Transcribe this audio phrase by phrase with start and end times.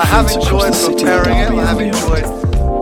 [0.00, 1.50] I have enjoyed across the city of preparing it.
[1.60, 2.24] I have enjoyed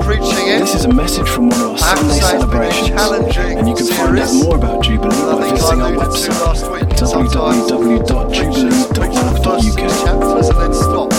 [0.07, 0.61] preaching it.
[0.61, 2.63] This is a message from one of our I have to Sunday say it's been
[2.63, 6.63] a celebrations, challenging and you can find out more about Jubilee by visiting our website
[6.71, 6.87] week.
[6.97, 11.11] Sometimes preachers preach the first six www.jubilee.org.uk.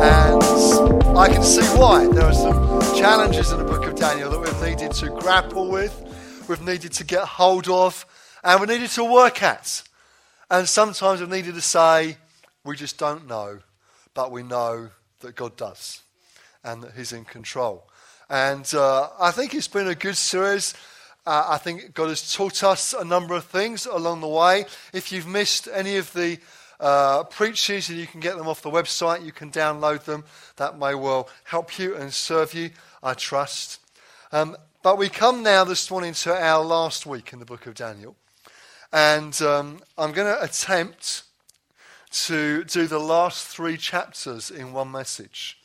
[0.00, 2.08] And I can see why.
[2.08, 5.92] There are some challenges in the book of Daniel that we've needed to grapple with,
[6.48, 8.06] we've needed to get hold of,
[8.42, 9.82] and we needed to work at.
[10.50, 12.16] And sometimes we've needed to say,
[12.64, 13.58] we just don't know,
[14.14, 14.88] but we know
[15.20, 16.02] that God does
[16.64, 17.88] and that He's in control.
[18.28, 20.74] And uh, I think it's been a good series.
[21.26, 24.66] Uh, I think God has taught us a number of things along the way.
[24.92, 26.38] If you've missed any of the
[26.80, 30.24] uh, preaches, and you can get them off the website, you can download them.
[30.56, 32.70] That may well help you and serve you,
[33.02, 33.80] I trust.
[34.32, 37.74] Um, but we come now this morning to our last week in the book of
[37.74, 38.16] Daniel.
[38.92, 41.24] And um, I'm going to attempt
[42.10, 45.58] to do the last three chapters in one message.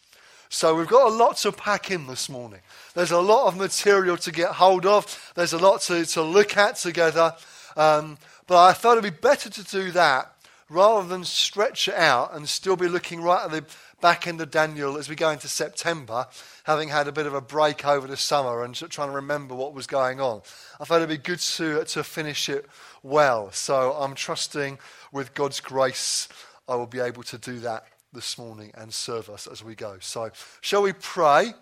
[0.49, 2.59] So we've got a lot to pack in this morning.
[2.93, 5.31] There's a lot of material to get hold of.
[5.35, 7.33] There's a lot to, to look at together.
[7.75, 10.31] Um, but I thought it'd be better to do that
[10.69, 13.65] rather than stretch it out and still be looking right at the
[13.99, 16.27] back end of Daniel as we go into September,
[16.65, 19.73] having had a bit of a break over the summer and trying to remember what
[19.73, 20.41] was going on.
[20.79, 22.65] I thought it'd be good to, to finish it
[23.03, 23.51] well.
[23.51, 24.79] So I'm trusting
[25.11, 26.27] with God's grace
[26.67, 29.97] I will be able to do that this morning and serve us as we go.
[29.99, 31.53] So, shall we pray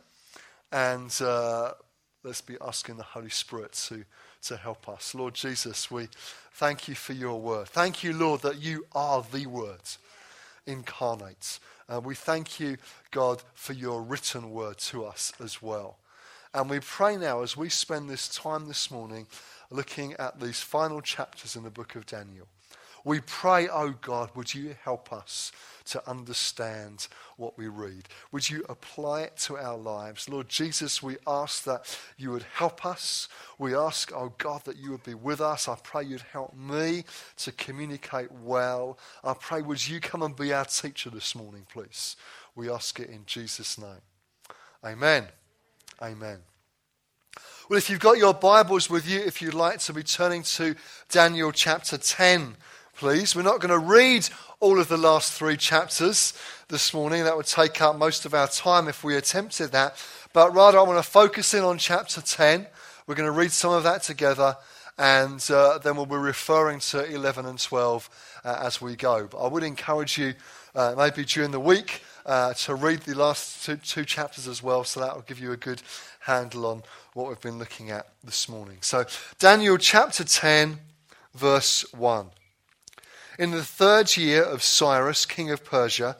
[0.72, 1.72] and uh,
[2.23, 4.06] let's be asking the Holy Spirit to,
[4.44, 5.16] to help us.
[5.16, 6.08] Lord Jesus, we
[6.53, 7.67] thank you for your word.
[7.67, 9.81] Thank you, Lord, that you are the word
[10.67, 11.59] incarnate.
[11.89, 12.78] Uh, we thank you,
[13.09, 15.98] God, for your written word to us as well.
[16.53, 19.26] And we pray now as we spend this time this morning
[19.72, 22.47] looking at these final chapters in the book of Daniel.
[23.03, 25.52] We pray, oh God, would you help us
[25.86, 28.08] to understand what we read?
[28.31, 30.30] Would you apply it to our lives?
[30.30, 33.27] Lord Jesus, we ask that you would help us.
[33.58, 35.67] We ask, oh God, that you would be with us.
[35.67, 37.05] I pray you'd help me
[37.37, 38.99] to communicate well.
[39.23, 42.15] I pray, would you come and be our teacher this morning, please?
[42.55, 44.02] We ask it in Jesus' name.
[44.83, 45.26] Amen.
[46.02, 46.51] Amen.
[47.71, 50.76] Well, if you've got your Bibles with you, if you'd like to be turning to
[51.08, 52.58] Daniel chapter 10,
[52.98, 53.33] please.
[53.33, 54.27] We're not going to read
[54.59, 56.33] all of the last three chapters
[56.67, 57.23] this morning.
[57.23, 59.95] That would take up most of our time if we attempted that.
[60.33, 62.67] But rather, I want to focus in on chapter 10.
[63.08, 64.58] We're going to read some of that together,
[64.98, 69.27] and uh, then we'll be referring to 11 and 12 uh, as we go.
[69.31, 70.33] But I would encourage you,
[70.76, 74.83] uh, maybe during the week, uh, to read the last two, two chapters as well,
[74.83, 75.81] so that will give you a good
[76.20, 76.83] handle on
[77.14, 78.77] what we've been looking at this morning.
[78.82, 79.05] So,
[79.38, 80.80] Daniel chapter 10,
[81.33, 82.27] verse 1.
[83.38, 86.16] In the third year of Cyrus, king of Persia,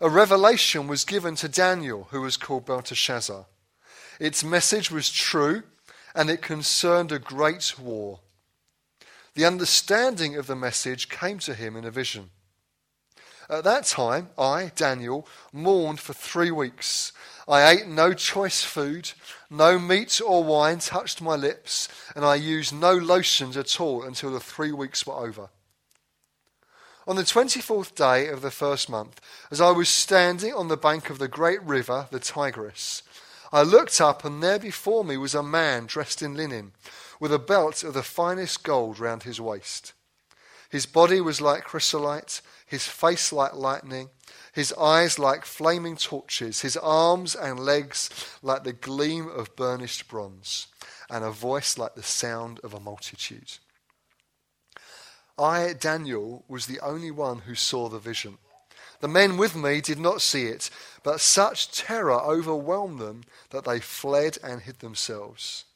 [0.00, 3.46] a revelation was given to Daniel, who was called Belteshazzar.
[4.20, 5.64] Its message was true,
[6.14, 8.20] and it concerned a great war.
[9.34, 12.30] The understanding of the message came to him in a vision.
[13.50, 17.12] At that time, I, Daniel, mourned for three weeks.
[17.48, 19.12] I ate no choice food,
[19.48, 24.32] no meat or wine touched my lips, and I used no lotions at all until
[24.32, 25.50] the three weeks were over.
[27.06, 29.20] On the 24th day of the first month,
[29.52, 33.04] as I was standing on the bank of the great river, the Tigris,
[33.52, 36.72] I looked up, and there before me was a man dressed in linen,
[37.20, 39.92] with a belt of the finest gold round his waist.
[40.68, 44.10] His body was like chrysolite, his face like lightning,
[44.56, 48.08] his eyes like flaming torches, his arms and legs
[48.42, 50.66] like the gleam of burnished bronze,
[51.10, 53.58] and a voice like the sound of a multitude.
[55.38, 58.38] I, Daniel, was the only one who saw the vision.
[59.00, 60.70] The men with me did not see it,
[61.02, 65.66] but such terror overwhelmed them that they fled and hid themselves.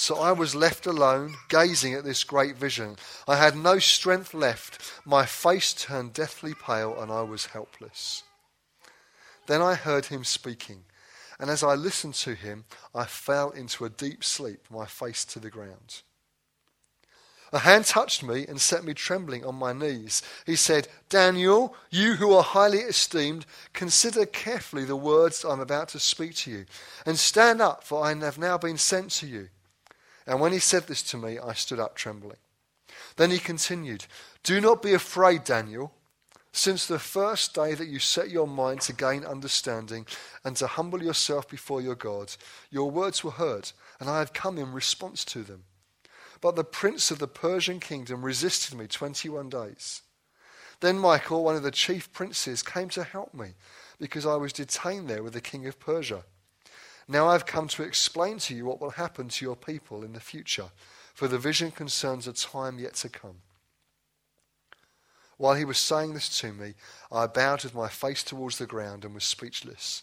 [0.00, 2.94] So I was left alone, gazing at this great vision.
[3.26, 4.92] I had no strength left.
[5.04, 8.22] My face turned deathly pale, and I was helpless.
[9.48, 10.84] Then I heard him speaking,
[11.40, 12.64] and as I listened to him,
[12.94, 16.02] I fell into a deep sleep, my face to the ground.
[17.52, 20.22] A hand touched me and set me trembling on my knees.
[20.46, 25.88] He said, Daniel, you who are highly esteemed, consider carefully the words I am about
[25.88, 26.66] to speak to you,
[27.04, 29.48] and stand up, for I have now been sent to you.
[30.28, 32.36] And when he said this to me, I stood up trembling.
[33.16, 34.04] Then he continued,
[34.42, 35.94] Do not be afraid, Daniel.
[36.52, 40.06] Since the first day that you set your mind to gain understanding
[40.44, 42.36] and to humble yourself before your God,
[42.70, 45.64] your words were heard, and I have come in response to them.
[46.42, 50.02] But the prince of the Persian kingdom resisted me 21 days.
[50.80, 53.54] Then Michael, one of the chief princes, came to help me.
[53.98, 56.24] because I was detained there with the king of Persia.
[57.08, 60.20] Now I've come to explain to you what will happen to your people in the
[60.20, 60.70] future,
[61.14, 63.38] for the vision concerns a time yet to come.
[65.38, 66.74] While he was saying this to me,
[67.10, 70.02] I bowed with my face towards the ground and was speechless.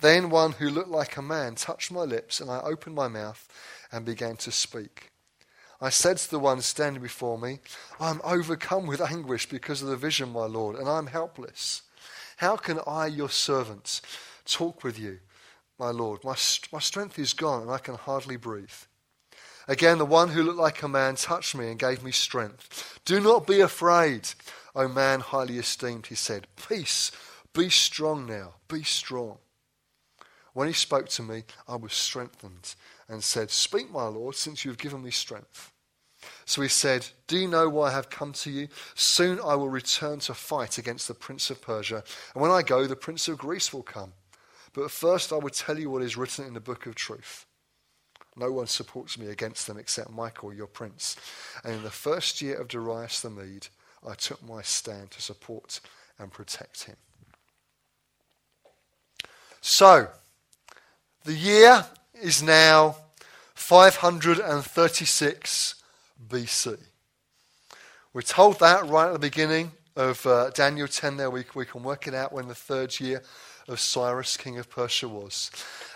[0.00, 3.46] Then one who looked like a man touched my lips, and I opened my mouth
[3.92, 5.10] and began to speak.
[5.80, 7.60] I said to the one standing before me,
[8.00, 11.82] I am overcome with anguish because of the vision, my Lord, and I am helpless.
[12.38, 14.00] How can I, your servant,
[14.44, 15.20] talk with you,
[15.78, 16.24] my Lord?
[16.24, 16.36] My,
[16.72, 18.70] my strength is gone, and I can hardly breathe.
[19.68, 23.00] Again, the one who looked like a man touched me and gave me strength.
[23.04, 24.28] Do not be afraid,
[24.74, 26.46] O man highly esteemed, he said.
[26.68, 27.10] Peace,
[27.52, 29.38] be strong now, be strong.
[30.52, 32.74] When he spoke to me, I was strengthened
[33.08, 35.72] and said, Speak, my Lord, since you have given me strength.
[36.44, 38.68] So he said, Do you know why I have come to you?
[38.94, 42.02] Soon I will return to fight against the prince of Persia,
[42.34, 44.12] and when I go, the prince of Greece will come.
[44.76, 47.46] But first I will tell you what is written in the book of truth.
[48.36, 51.16] No one supports me against them except Michael, your prince.
[51.64, 53.68] And in the first year of Darius the Mede,
[54.06, 55.80] I took my stand to support
[56.18, 56.96] and protect him.
[59.62, 60.08] So,
[61.24, 61.86] the year
[62.22, 62.96] is now
[63.54, 65.74] 536
[66.28, 66.78] BC.
[68.12, 71.30] We're told that right at the beginning of uh, Daniel 10 there.
[71.30, 73.22] We, we can work it out when the third year
[73.68, 75.50] of Cyrus, king of Persia, was.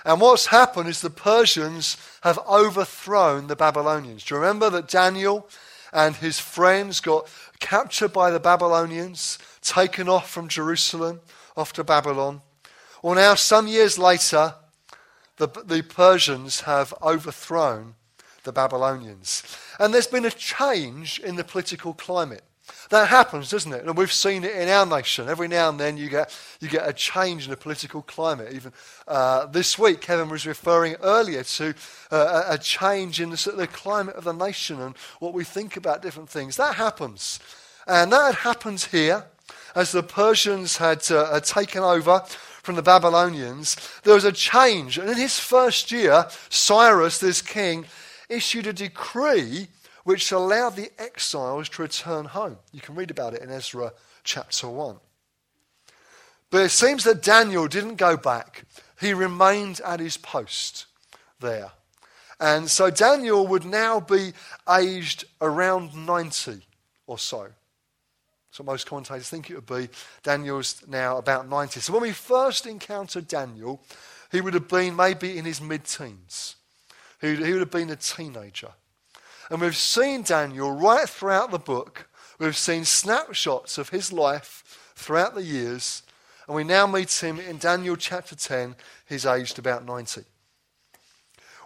[0.05, 4.25] And what's happened is the Persians have overthrown the Babylonians.
[4.25, 5.49] Do you remember that Daniel
[5.93, 7.28] and his friends got
[7.58, 11.20] captured by the Babylonians, taken off from Jerusalem,
[11.56, 12.43] off to Babylon?
[13.02, 14.55] Well, now, some years later,
[15.37, 17.94] the, the Persians have overthrown
[18.44, 19.43] the Babylonians.
[19.78, 22.44] And there's been a change in the political climate.
[22.90, 23.84] That happens, doesn't it?
[23.84, 25.28] And we've seen it in our nation.
[25.28, 28.52] Every now and then you get, you get a change in the political climate.
[28.52, 28.72] Even
[29.06, 31.75] uh, this week, Kevin was referring earlier to
[32.11, 36.02] uh, a change in the, the climate of the nation and what we think about
[36.02, 36.56] different things.
[36.56, 37.38] That happens.
[37.87, 39.25] And that had happened here
[39.75, 42.25] as the Persians had, uh, had taken over
[42.62, 43.76] from the Babylonians.
[44.02, 44.99] There was a change.
[44.99, 47.87] And in his first year, Cyrus, this king,
[48.28, 49.69] issued a decree
[50.05, 52.58] which allowed the exiles to return home.
[52.73, 53.93] You can read about it in Ezra
[54.25, 54.97] chapter 1.
[56.50, 58.64] But it seems that Daniel didn't go back,
[59.00, 60.87] he remained at his post
[61.38, 61.73] there.
[62.41, 64.32] And so Daniel would now be
[64.69, 66.62] aged around 90
[67.06, 67.49] or so.
[68.50, 69.88] So most commentators think it would be.
[70.23, 71.81] Daniel's now about 90.
[71.81, 73.81] So when we first encountered Daniel,
[74.32, 76.56] he would have been maybe in his mid teens.
[77.20, 78.70] He would have been a teenager.
[79.50, 82.08] And we've seen Daniel right throughout the book.
[82.38, 86.05] We've seen snapshots of his life throughout the years.
[86.47, 88.76] And we now meet him in Daniel chapter 10.
[89.08, 90.23] He's aged about 90.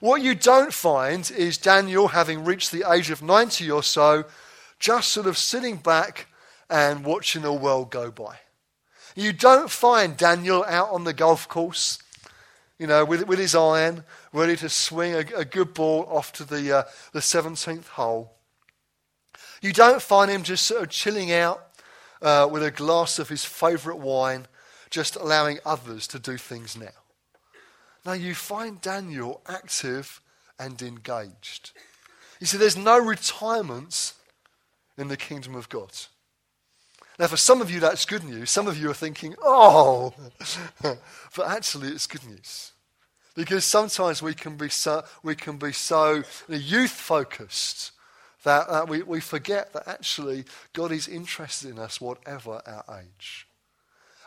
[0.00, 4.24] What you don't find is Daniel, having reached the age of 90 or so,
[4.78, 6.26] just sort of sitting back
[6.68, 8.36] and watching the world go by.
[9.14, 11.98] You don't find Daniel out on the golf course
[12.78, 16.44] you know, with, with his iron, ready to swing a, a good ball off to
[16.44, 18.32] the, uh, the 17th hole.
[19.62, 21.68] You don't find him just sort of chilling out
[22.20, 24.46] uh, with a glass of his favourite wine,
[24.90, 26.88] just allowing others to do things now.
[28.04, 30.20] Now, you find Daniel active
[30.58, 31.70] and engaged.
[32.40, 34.14] You see, there's no retirements
[34.98, 35.92] in the kingdom of God.
[37.18, 38.50] Now, for some of you, that's good news.
[38.50, 40.14] Some of you are thinking, oh,
[40.82, 42.72] but actually, it's good news.
[43.36, 47.92] Because sometimes we can be so, we can be so youth focused
[48.44, 53.46] that, that we, we forget that actually God is interested in us, whatever our age.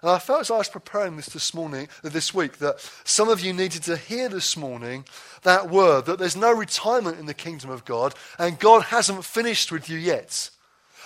[0.01, 3.29] And I felt as I was preparing this this morning, uh, this week, that some
[3.29, 5.05] of you needed to hear this morning
[5.41, 9.71] that word that there's no retirement in the kingdom of God, and God hasn't finished
[9.71, 10.51] with you yet.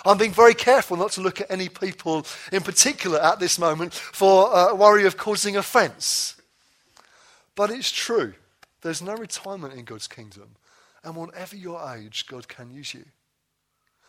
[0.04, 3.94] I'm being very careful not to look at any people in particular at this moment
[3.94, 6.36] for uh, worry of causing offense.
[7.54, 8.34] But it's true.
[8.80, 10.56] There's no retirement in God's kingdom.
[11.04, 13.04] And whatever your age, God can use you.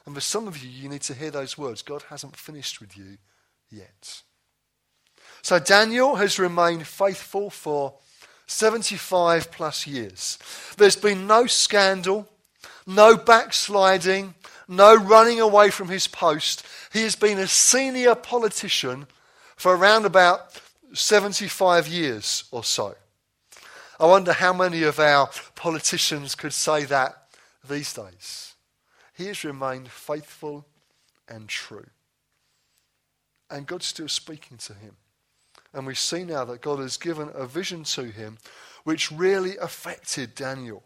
[0.06, 2.98] And for some of you, you need to hear those words God hasn't finished with
[2.98, 3.18] you
[3.70, 4.22] yet.
[5.42, 7.94] So Daniel has remained faithful for
[8.48, 10.38] 75 plus years.
[10.78, 12.28] There's been no scandal,
[12.86, 14.36] no backsliding,
[14.68, 16.66] no running away from his post.
[16.92, 19.08] He has been a senior politician
[19.56, 20.60] for around about
[20.94, 22.96] 75 years or so.
[24.00, 27.28] I wonder how many of our politicians could say that
[27.68, 28.56] these days.
[29.16, 30.66] He has remained faithful
[31.30, 31.88] and true.
[33.50, 34.96] And God's still speaking to him
[35.74, 38.38] And we see now that God has given a vision to him
[38.84, 40.84] which really affected Daniel.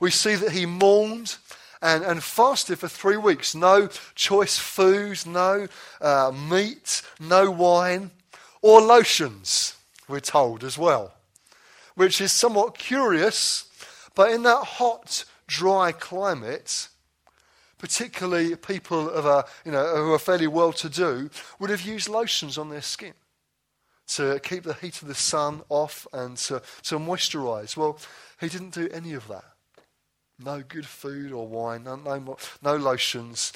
[0.00, 1.36] We see that he mourned
[1.82, 3.54] and, and fasted for three weeks.
[3.54, 5.66] No choice foods, no
[6.00, 8.12] uh, meat, no wine,
[8.62, 9.76] or lotions,
[10.08, 11.14] we're told as well.
[11.96, 13.66] Which is somewhat curious,
[14.14, 16.88] but in that hot, dry climate,
[17.78, 22.08] particularly people of a, you know, who are fairly well to do, would have used
[22.08, 23.14] lotions on their skin
[24.06, 27.76] to keep the heat of the sun off and to, to moisturize.
[27.76, 27.98] Well,
[28.40, 29.44] he didn't do any of that.
[30.44, 33.52] No good food or wine, no, no, no lotions.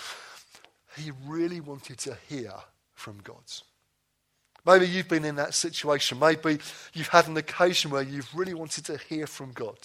[0.97, 2.53] He really wanted to hear
[2.95, 3.43] from God.
[4.65, 6.19] Maybe you've been in that situation.
[6.19, 6.59] Maybe
[6.93, 9.79] you've had an occasion where you've really wanted to hear from God.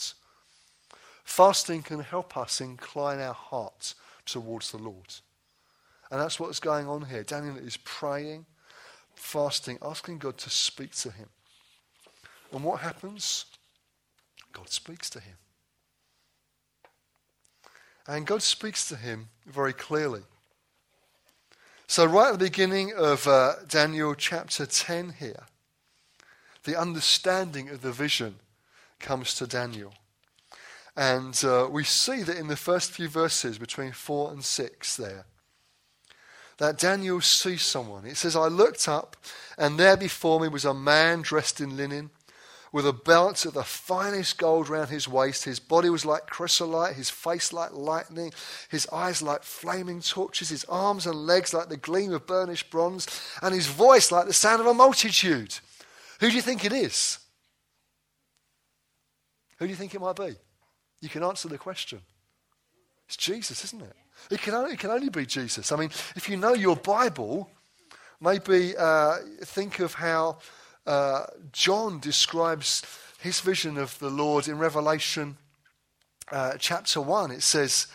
[1.24, 5.14] Fasting can help us incline our hearts towards the Lord.
[6.10, 7.24] And that's what's going on here.
[7.24, 8.46] Daniel is praying,
[9.14, 11.30] fasting, asking God to speak to him.
[12.52, 13.46] And what happens?
[14.52, 15.36] God speaks to him.
[18.08, 20.22] And God speaks to him very clearly.
[21.88, 25.44] So, right at the beginning of uh, Daniel chapter 10 here,
[26.64, 28.36] the understanding of the vision
[29.00, 29.94] comes to Daniel.
[30.96, 35.26] And uh, we see that in the first few verses, between 4 and 6 there,
[36.58, 38.06] that Daniel sees someone.
[38.06, 39.18] It says, I looked up,
[39.58, 42.12] and there before me was a man dressed in linen,
[42.72, 45.44] with a belt of the finest gold round his waist.
[45.44, 48.32] His body was like chrysolite, his face like lightning,
[48.70, 53.08] his eyes like flaming torches, his arms and legs like the gleam of burnished bronze,
[53.42, 55.54] and his voice like the sound of a multitude.
[56.22, 57.20] Who do you think it is?
[59.58, 60.36] Who do you think it might be?
[61.02, 62.00] You can answer the question.
[63.08, 63.96] It's Jesus, isn't it?
[64.30, 65.72] It can only, it can only be Jesus.
[65.72, 67.50] I mean, if you know your Bible,
[68.22, 70.38] maybe uh, think of how
[70.86, 72.84] uh, John describes
[73.20, 75.38] his vision of the Lord in Revelation
[76.32, 77.32] uh, chapter 1.
[77.32, 77.88] It says,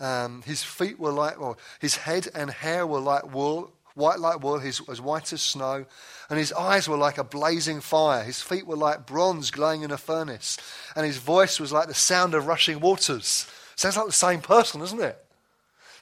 [0.00, 4.42] um, His feet were like, well, his head and hair were like wool, white like
[4.42, 5.84] wool, his, as white as snow,
[6.28, 8.24] and his eyes were like a blazing fire.
[8.24, 10.58] His feet were like bronze glowing in a furnace,
[10.96, 13.46] and his voice was like the sound of rushing waters.
[13.76, 15.18] Sounds like the same person, doesn't it?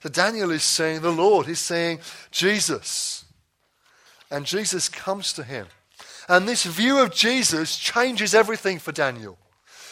[0.02, 3.24] So Daniel is saying the Lord, he's saying Jesus.
[4.30, 5.66] And Jesus comes to him.
[6.30, 9.36] And this view of Jesus changes everything for Daniel.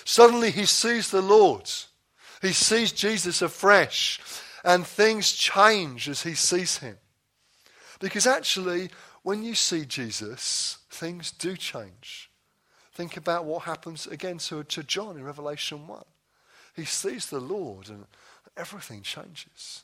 [0.05, 1.69] Suddenly he sees the Lord.
[2.41, 4.21] He sees Jesus afresh.
[4.63, 6.97] And things change as he sees him.
[7.99, 8.91] Because actually,
[9.25, 12.31] when you see Jesus, things do change.
[12.93, 16.05] Think about what happens again to, to John in Revelation 1.
[16.77, 18.07] He sees the Lord and
[18.57, 19.83] everything changes.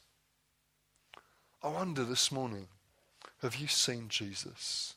[1.65, 2.69] I wonder this morning
[3.43, 4.95] have you seen Jesus?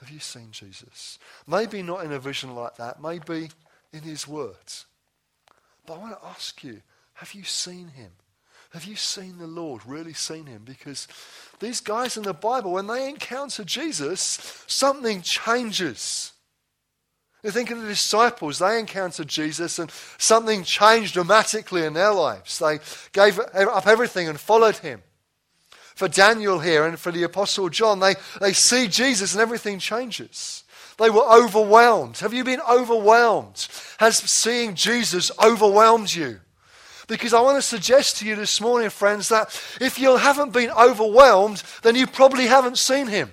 [0.00, 1.18] Have you seen Jesus?
[1.46, 3.50] Maybe not in a vision like that, maybe
[3.92, 4.86] in his words.
[5.86, 6.82] But I want to ask you
[7.14, 8.12] have you seen him?
[8.70, 9.82] Have you seen the Lord?
[9.84, 10.62] Really seen him?
[10.64, 11.06] Because
[11.58, 16.32] these guys in the Bible, when they encounter Jesus, something changes.
[17.42, 22.58] You think of the disciples, they encountered Jesus and something changed dramatically in their lives.
[22.58, 22.78] They
[23.12, 25.02] gave up everything and followed him.
[26.00, 30.64] For Daniel here and for the Apostle John, they, they see Jesus and everything changes.
[30.96, 32.16] They were overwhelmed.
[32.20, 33.68] Have you been overwhelmed?
[33.98, 36.40] Has seeing Jesus overwhelmed you?
[37.06, 40.70] Because I want to suggest to you this morning, friends, that if you haven't been
[40.70, 43.30] overwhelmed, then you probably haven't seen him.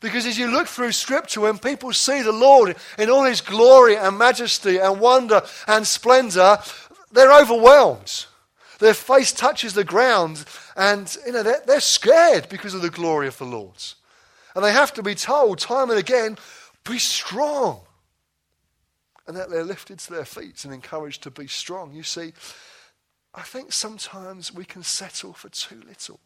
[0.00, 3.96] Because as you look through Scripture, when people see the Lord in all his glory
[3.96, 6.58] and majesty and wonder and splendor,
[7.10, 8.26] they're overwhelmed.
[8.82, 10.44] Their face touches the ground,
[10.76, 13.80] and you know, they're, they're scared because of the glory of the Lord.
[14.56, 16.36] And they have to be told time and again,
[16.84, 17.82] be strong
[19.28, 21.94] and that they're lifted to their feet and encouraged to be strong.
[21.94, 22.32] You see,
[23.32, 26.18] I think sometimes we can settle for too little.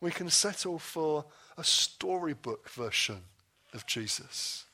[0.00, 1.26] We can settle for
[1.58, 3.20] a storybook version
[3.74, 4.64] of Jesus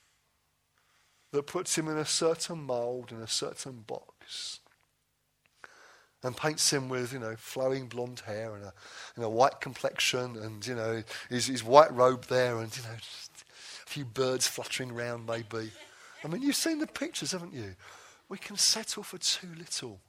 [1.32, 4.60] that puts him in a certain mold, in a certain box,
[6.22, 8.72] and paints him with, you know, flowing blonde hair and a,
[9.16, 12.94] and a white complexion and, you know, his, his white robe there and, you know,
[12.94, 15.70] a few birds fluttering around maybe.
[16.24, 17.74] I mean, you've seen the pictures, haven't you?
[18.28, 20.00] We can settle for too little.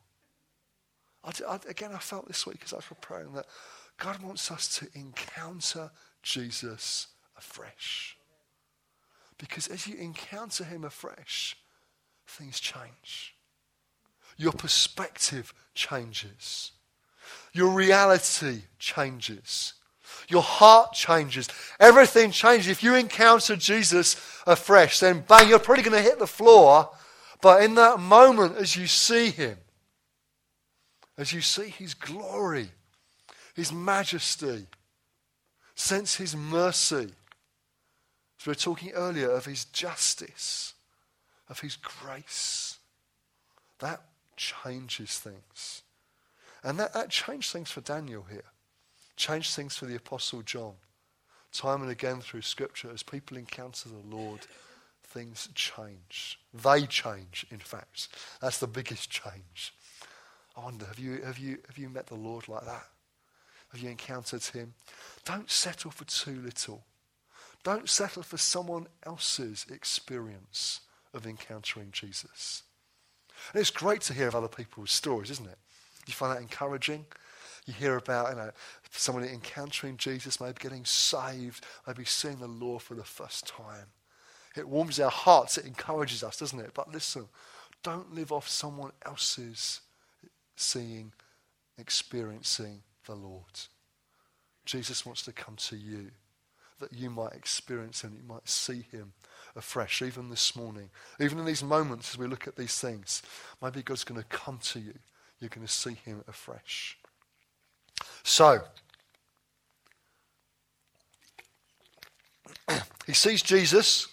[1.24, 3.48] I, I, again, I felt this week as I was preparing that
[3.98, 5.92] God wants us to encounter
[6.22, 8.18] Jesus afresh.
[9.38, 11.58] Because as you encounter him afresh,
[12.28, 13.33] things change.
[14.38, 16.72] Your perspective changes.
[17.54, 19.74] Your reality changes.
[20.28, 21.50] Your heart changes.
[21.80, 22.68] Everything changes.
[22.68, 24.16] If you encounter Jesus
[24.48, 26.90] afresh, then bang, you're probably going to hit the floor.
[27.42, 29.58] But in that moment, as you see him,
[31.18, 32.70] as you see his glory,
[33.54, 34.66] his majesty,
[35.76, 37.12] sense his mercy,
[38.40, 40.74] as we were talking earlier of his justice,
[41.50, 42.78] of his grace,
[43.80, 44.02] that
[44.44, 45.84] changes things.
[46.64, 48.52] And that, that changed things for Daniel here,
[49.16, 50.74] changed things for the Apostle John.
[51.52, 54.42] Time and again through Scripture, as people encounter the Lord,
[55.04, 56.40] things change.
[56.54, 58.08] They change, in fact.
[58.42, 59.74] That's the biggest change.
[60.58, 62.86] I wonder, have you, have you, have you met the Lord like that?
[63.72, 64.74] Have you encountered him?
[65.26, 66.84] Don't settle for too little.
[67.64, 70.82] Don't settle for someone else's experience
[71.14, 72.64] of encountering Jesus.
[73.52, 75.58] And it's great to hear of other people's stories, isn't it?
[76.08, 77.06] You find that encouraging?
[77.66, 78.52] You hear about you know,
[78.92, 83.88] someone encountering Jesus, maybe getting saved, maybe seeing the Lord for the first time.
[84.56, 86.72] It warms our hearts, it encourages us, doesn't it?
[86.74, 87.28] But listen,
[87.82, 89.82] don't live off someone else's
[90.56, 91.12] seeing,
[91.78, 93.44] experiencing the Lord.
[94.66, 96.12] Jesus wants to come to you
[96.80, 99.14] that you might experience him, you might see him
[99.56, 100.90] afresh, even this morning.
[101.20, 103.22] Even in these moments as we look at these things,
[103.62, 104.94] maybe God's going to come to you.
[105.40, 106.98] You're going to see him afresh.
[108.24, 108.62] So,
[113.06, 114.08] he sees Jesus.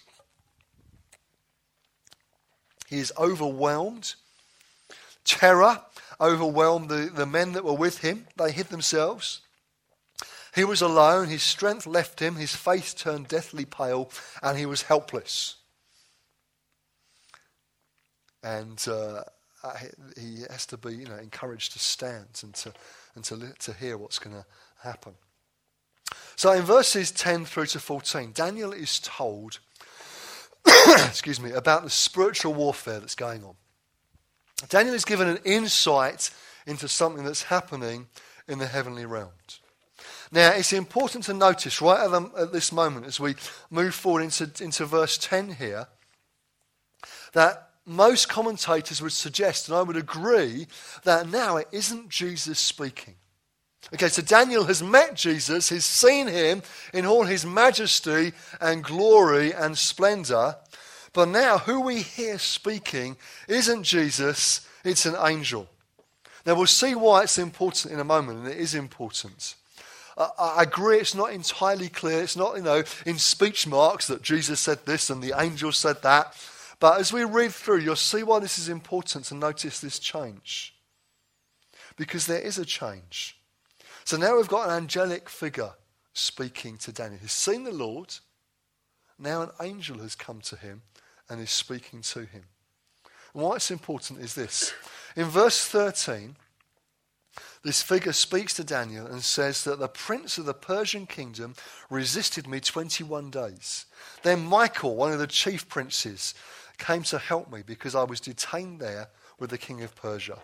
[2.87, 4.15] He is overwhelmed.
[5.23, 5.81] Terror
[6.19, 8.27] overwhelmed the, the men that were with him.
[8.37, 9.41] They hid themselves.
[10.53, 14.11] He was alone, his strength left him, his face turned deathly pale,
[14.43, 15.55] and he was helpless.
[18.43, 19.23] And uh,
[20.19, 22.73] he has to be you know, encouraged to stand and to,
[23.15, 24.45] and to, to hear what's going to
[24.83, 25.13] happen.
[26.35, 29.59] So in verses 10 through to 14, Daniel is told,
[30.87, 33.55] excuse me, about the spiritual warfare that's going on.
[34.67, 36.31] Daniel is given an insight
[36.67, 38.07] into something that's happening
[38.47, 39.60] in the heavenly realms.
[40.31, 43.35] Now, it's important to notice right at, the, at this moment as we
[43.69, 45.87] move forward into, into verse 10 here
[47.33, 50.67] that most commentators would suggest, and I would agree,
[51.03, 53.15] that now it isn't Jesus speaking.
[53.93, 56.61] Okay, so Daniel has met Jesus, he's seen him
[56.93, 60.55] in all his majesty and glory and splendor.
[61.13, 63.17] But now, who we hear speaking
[63.47, 65.67] isn't Jesus, it's an angel.
[66.45, 69.55] Now, we'll see why it's important in a moment, and it is important.
[70.37, 72.21] I agree it's not entirely clear.
[72.21, 76.01] It's not, you know, in speech marks that Jesus said this and the angel said
[76.03, 76.35] that.
[76.79, 80.75] But as we read through, you'll see why this is important to notice this change.
[81.95, 83.37] Because there is a change.
[84.03, 85.73] So now we've got an angelic figure
[86.13, 87.19] speaking to Daniel.
[87.21, 88.15] He's seen the Lord.
[89.19, 90.81] Now an angel has come to him
[91.29, 92.43] and is speaking to him.
[93.33, 94.73] And why it's important is this.
[95.15, 96.35] In verse 13,
[97.63, 101.53] this figure speaks to Daniel and says that the prince of the Persian kingdom
[101.89, 103.85] resisted me 21 days.
[104.23, 106.33] Then Michael, one of the chief princes,
[106.79, 110.39] came to help me because I was detained there with the king of Persia.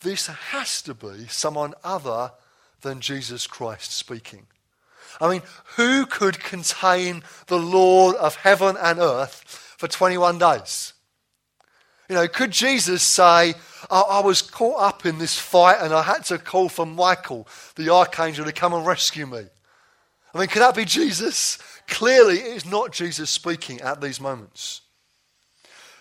[0.00, 2.32] This has to be someone other
[2.80, 4.46] than Jesus Christ speaking.
[5.20, 5.42] I mean,
[5.76, 10.92] who could contain the Lord of heaven and earth for 21 days?
[12.08, 13.54] You know, could Jesus say,
[13.90, 17.46] I, I was caught up in this fight and I had to call for Michael,
[17.76, 19.44] the archangel, to come and rescue me?
[20.34, 21.58] I mean, could that be Jesus?
[21.86, 24.82] Clearly, it is not Jesus speaking at these moments.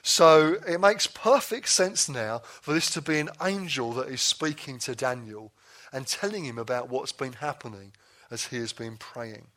[0.01, 4.79] So it makes perfect sense now for this to be an angel that is speaking
[4.79, 5.51] to Daniel
[5.91, 7.91] and telling him about what's been happening
[8.31, 9.47] as he has been praying.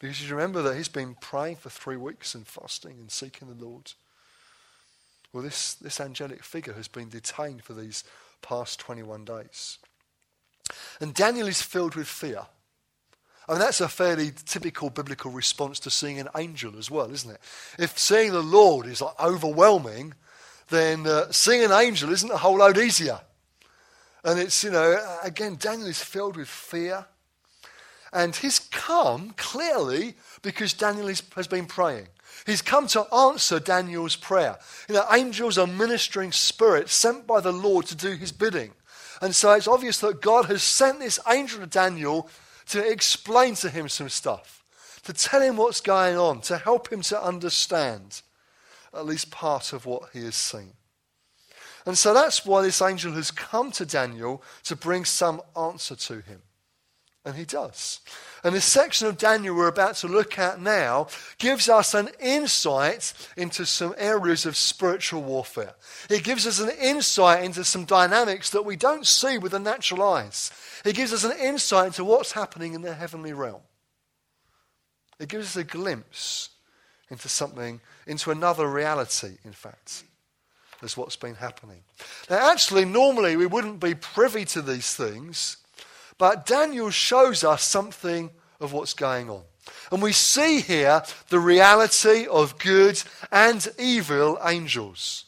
[0.00, 3.64] Because you remember that he's been praying for three weeks and fasting and seeking the
[3.64, 3.92] Lord.
[5.32, 8.04] Well, this, this angelic figure has been detained for these
[8.42, 9.78] past 21 days.
[11.00, 12.46] And Daniel is filled with fear.
[13.48, 17.30] I mean, that's a fairly typical biblical response to seeing an angel as well, isn't
[17.32, 17.40] it?
[17.78, 20.14] If seeing the Lord is like overwhelming,
[20.68, 23.20] then uh, seeing an angel isn't a whole load easier.
[24.22, 27.06] And it's, you know, again, Daniel is filled with fear.
[28.12, 32.08] And he's come clearly because Daniel is, has been praying.
[32.46, 34.58] He's come to answer Daniel's prayer.
[34.88, 38.72] You know, angels are ministering spirits sent by the Lord to do his bidding.
[39.20, 42.28] And so it's obvious that God has sent this angel to Daniel
[42.68, 44.64] to explain to him some stuff,
[45.04, 48.22] to tell him what's going on, to help him to understand
[48.94, 50.72] at least part of what he has seen.
[51.86, 56.20] And so that's why this angel has come to Daniel to bring some answer to
[56.20, 56.42] him.
[57.24, 58.00] And he does.
[58.42, 63.12] And this section of Daniel we're about to look at now gives us an insight
[63.36, 65.74] into some areas of spiritual warfare.
[66.08, 70.02] It gives us an insight into some dynamics that we don't see with the natural
[70.02, 70.50] eyes.
[70.84, 73.60] It gives us an insight into what's happening in the heavenly realm.
[75.18, 76.48] It gives us a glimpse
[77.10, 80.04] into something, into another reality, in fact,
[80.82, 81.82] as what's been happening.
[82.30, 85.58] Now, actually, normally we wouldn't be privy to these things
[86.20, 88.28] but Daniel shows us something
[88.60, 89.40] of what's going on.
[89.90, 93.02] And we see here the reality of good
[93.32, 95.24] and evil angels.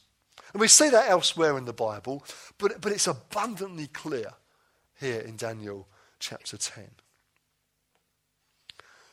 [0.53, 2.27] And we see that elsewhere in the Bible,
[2.59, 4.35] but, but it's abundantly clear
[5.01, 6.85] here in Daniel chapter 10.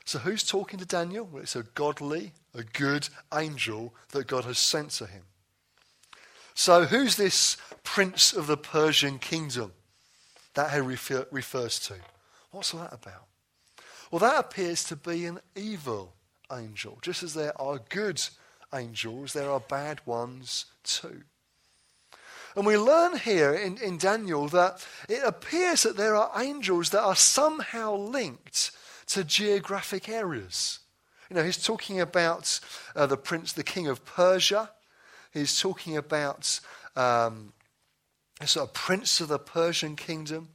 [0.03, 1.29] So, who's talking to Daniel?
[1.31, 5.23] Well, it's a godly, a good angel that God has sent to him.
[6.55, 9.71] So, who's this prince of the Persian kingdom?
[10.59, 11.95] That he refer, refers to.
[12.51, 13.27] What's that about?
[14.11, 16.13] Well, that appears to be an evil
[16.51, 16.99] angel.
[17.01, 18.21] Just as there are good
[18.73, 21.21] angels, there are bad ones too.
[22.57, 27.03] And we learn here in, in Daniel that it appears that there are angels that
[27.03, 28.71] are somehow linked
[29.07, 30.79] to geographic areas.
[31.29, 32.59] You know, he's talking about
[32.97, 34.71] uh, the prince, the king of Persia.
[35.31, 36.59] He's talking about
[36.97, 37.53] um,
[38.39, 40.49] a sort of prince of the Persian kingdom.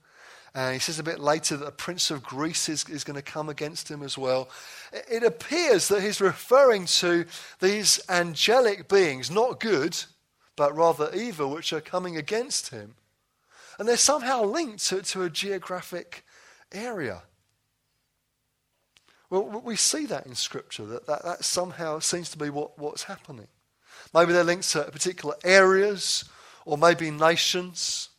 [0.54, 3.22] And he says a bit later that a prince of Greece is, is going to
[3.22, 4.48] come against him as well.
[4.92, 7.26] It appears that he's referring to
[7.60, 10.00] these angelic beings, not good,
[10.54, 12.94] but rather evil, which are coming against him.
[13.78, 16.24] And they're somehow linked to, to a geographic
[16.70, 17.22] area.
[19.28, 23.02] Well, we see that in Scripture, that, that, that somehow seems to be what, what's
[23.02, 23.48] happening.
[24.14, 26.24] Maybe they're linked to particular areas
[26.64, 28.10] or maybe nations.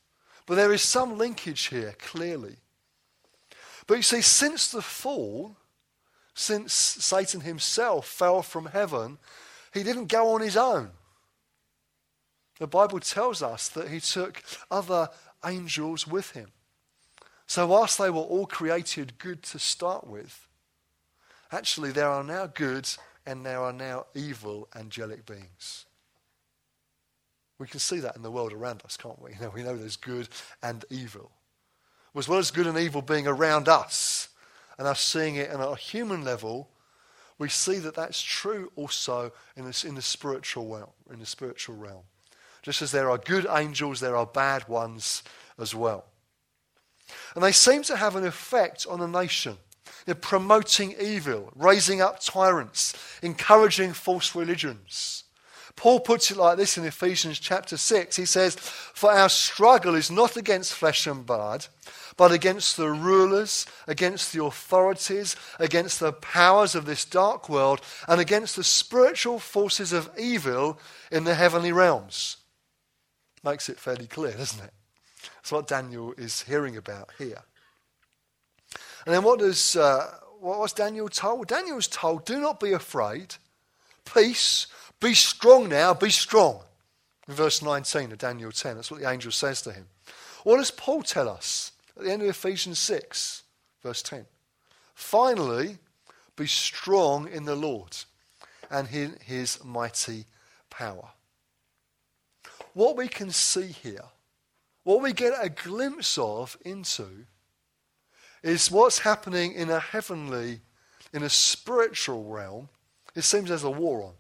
[0.46, 2.58] But there is some linkage here, clearly.
[3.88, 5.58] But you see, since the fall,
[6.34, 9.18] since Satan himself fell from heaven,
[9.74, 10.92] he didn't go on his own.
[12.60, 15.10] The Bible tells us that he took other
[15.46, 16.52] angels with him.
[17.48, 20.48] So, whilst they were all created good to start with,
[21.52, 22.90] actually there are now good
[23.26, 25.86] and there are now evil angelic beings.
[27.58, 29.32] We can see that in the world around us, can't we?
[29.36, 30.30] You know, we know there's good
[30.62, 31.32] and evil.
[32.16, 34.30] As well as good and evil being around us
[34.78, 36.70] and us seeing it on a human level,
[37.38, 40.90] we see that that's true also in the, in the spiritual realm.
[41.12, 42.04] In the spiritual realm,
[42.62, 45.24] just as there are good angels, there are bad ones
[45.60, 46.06] as well,
[47.36, 49.58] and they seem to have an effect on a nation.
[50.06, 55.25] They're promoting evil, raising up tyrants, encouraging false religions.
[55.76, 58.16] Paul puts it like this in Ephesians chapter 6.
[58.16, 61.68] He says, For our struggle is not against flesh and blood,
[62.16, 68.22] but against the rulers, against the authorities, against the powers of this dark world, and
[68.22, 70.80] against the spiritual forces of evil
[71.12, 72.38] in the heavenly realms.
[73.44, 74.74] Makes it fairly clear, doesn't it?
[75.36, 77.42] That's what Daniel is hearing about here.
[79.06, 80.10] And then what does uh,
[80.40, 81.48] what was Daniel told?
[81.48, 83.36] Daniel was told, "Do not be afraid.
[84.06, 84.68] Peace
[85.06, 86.62] be strong now, be strong.
[87.28, 89.86] In verse 19 of Daniel 10, that's what the angel says to him.
[90.44, 93.44] What does Paul tell us at the end of Ephesians 6,
[93.84, 94.26] verse 10?
[94.96, 95.78] Finally,
[96.36, 97.96] be strong in the Lord
[98.72, 100.26] and in his mighty
[100.72, 101.10] power.
[102.74, 104.06] What we can see here,
[104.86, 107.28] what we get a glimpse of into,
[108.42, 110.62] is what's happening in a heavenly,
[111.14, 112.70] in a spiritual realm.
[113.14, 114.14] It seems there's a war on.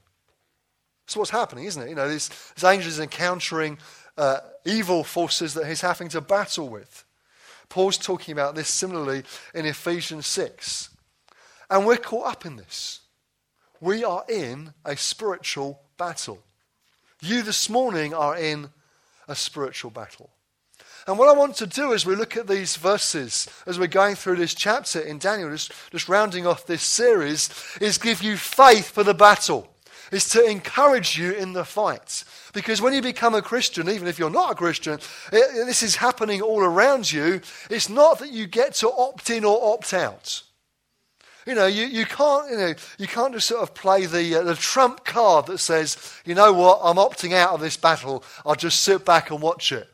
[1.05, 1.89] That's what's happening, isn't it?
[1.89, 3.77] You know, this, this angel is encountering
[4.17, 7.05] uh, evil forces that he's having to battle with.
[7.69, 10.89] Paul's talking about this similarly in Ephesians 6.
[11.69, 13.01] And we're caught up in this.
[13.81, 16.39] We are in a spiritual battle.
[17.21, 18.69] You this morning are in
[19.27, 20.29] a spiritual battle.
[21.07, 24.15] And what I want to do as we look at these verses, as we're going
[24.15, 28.89] through this chapter in Daniel, just, just rounding off this series, is give you faith
[28.89, 29.74] for the battle
[30.15, 32.23] is to encourage you in the fight.
[32.53, 34.93] Because when you become a Christian, even if you're not a Christian,
[35.33, 37.41] it, this is happening all around you.
[37.69, 40.41] It's not that you get to opt in or opt out.
[41.45, 44.43] You know, you, you can't, you know, you can't just sort of play the, uh,
[44.43, 48.23] the trump card that says, you know what, I'm opting out of this battle.
[48.45, 49.89] I'll just sit back and watch it.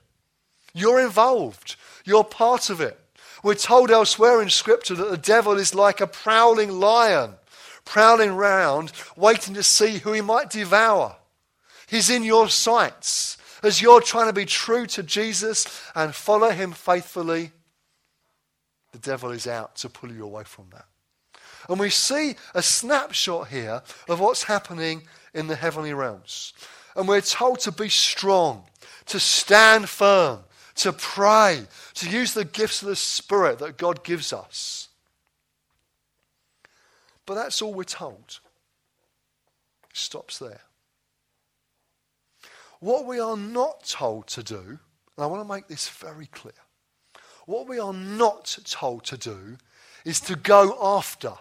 [0.76, 1.78] You're involved.
[2.06, 2.98] You're part of it.
[3.44, 7.34] We're told elsewhere in Scripture that the devil is like a prowling lion
[7.86, 11.15] prowling round, waiting to see who he might devour.
[11.88, 16.72] He's in your sights as you're trying to be true to Jesus and follow him
[16.72, 17.52] faithfully.
[18.91, 20.86] the devil is out to pull you away from that.
[21.70, 26.54] And we see a snapshot here of what's happening in the heavenly realms.
[26.96, 28.63] And we're told to be strong,
[29.06, 30.39] to stand firm,
[30.76, 31.65] to pray,
[31.96, 34.89] to use the gifts of the Spirit that God gives us.
[37.26, 38.40] But that's all we're told.
[39.90, 40.62] It stops there.
[42.80, 44.80] What we are not told to do, and
[45.20, 46.54] I want to make this very clear,
[47.46, 49.58] what we are not told to do
[50.04, 51.34] is to go after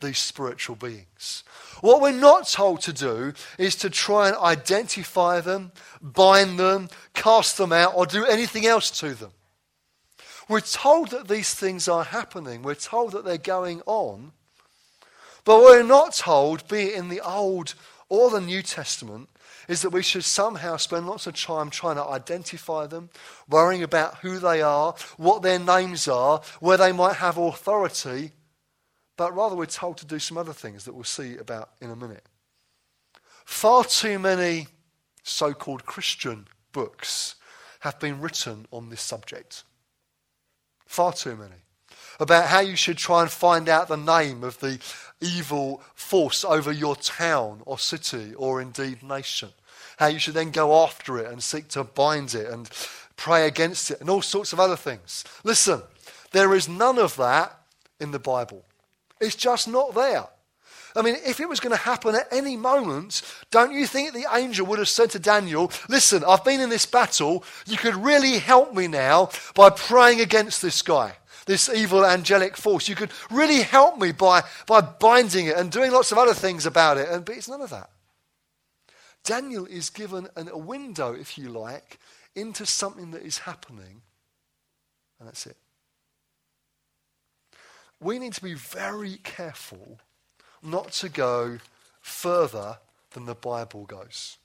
[0.00, 1.44] these spiritual beings.
[1.80, 7.56] What we're not told to do is to try and identify them, bind them, cast
[7.56, 9.30] them out, or do anything else to them.
[10.48, 14.32] We're told that these things are happening, we're told that they're going on,
[15.44, 17.74] but what we're not told, be it in the Old
[18.08, 19.28] or the New Testament,
[19.68, 23.10] is that we should somehow spend lots of time trying to identify them,
[23.48, 28.32] worrying about who they are, what their names are, where they might have authority,
[29.16, 31.96] but rather we're told to do some other things that we'll see about in a
[31.96, 32.24] minute.
[33.44, 34.68] Far too many
[35.22, 37.36] so called Christian books
[37.80, 39.64] have been written on this subject.
[40.86, 41.54] Far too many.
[42.20, 44.78] About how you should try and find out the name of the
[45.22, 49.50] evil force over your town or city or indeed nation.
[49.98, 52.68] How you should then go after it and seek to bind it and
[53.16, 55.24] pray against it and all sorts of other things.
[55.44, 55.82] Listen,
[56.32, 57.58] there is none of that
[58.00, 58.64] in the Bible.
[59.20, 60.26] It's just not there.
[60.94, 64.26] I mean, if it was going to happen at any moment, don't you think the
[64.32, 67.44] angel would have said to Daniel, Listen, I've been in this battle.
[67.66, 71.14] You could really help me now by praying against this guy,
[71.46, 72.88] this evil angelic force.
[72.88, 76.66] You could really help me by, by binding it and doing lots of other things
[76.66, 77.08] about it.
[77.08, 77.90] And, but it's none of that.
[79.24, 81.98] Daniel is given an, a window, if you like,
[82.34, 84.02] into something that is happening,
[85.18, 85.56] and that's it
[88.02, 89.98] we need to be very careful
[90.62, 91.58] not to go
[92.00, 92.78] further
[93.12, 94.38] than the Bible goes.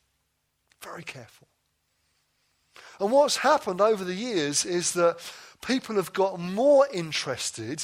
[0.81, 1.47] Very careful.
[2.99, 5.19] And what's happened over the years is that
[5.61, 7.83] people have got more interested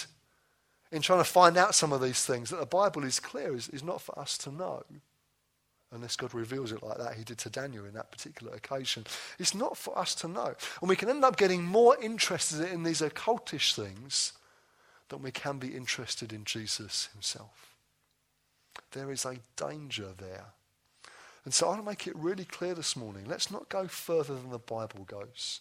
[0.91, 3.67] in trying to find out some of these things that the Bible is clear is,
[3.69, 4.83] is not for us to know.
[5.91, 9.05] Unless God reveals it like that, He did to Daniel in that particular occasion.
[9.37, 10.53] It's not for us to know.
[10.81, 14.33] And we can end up getting more interested in these occultish things
[15.09, 17.75] than we can be interested in Jesus himself.
[18.91, 20.45] There is a danger there.
[21.45, 23.25] And so I want to make it really clear this morning.
[23.27, 25.59] Let's not go further than the Bible goes.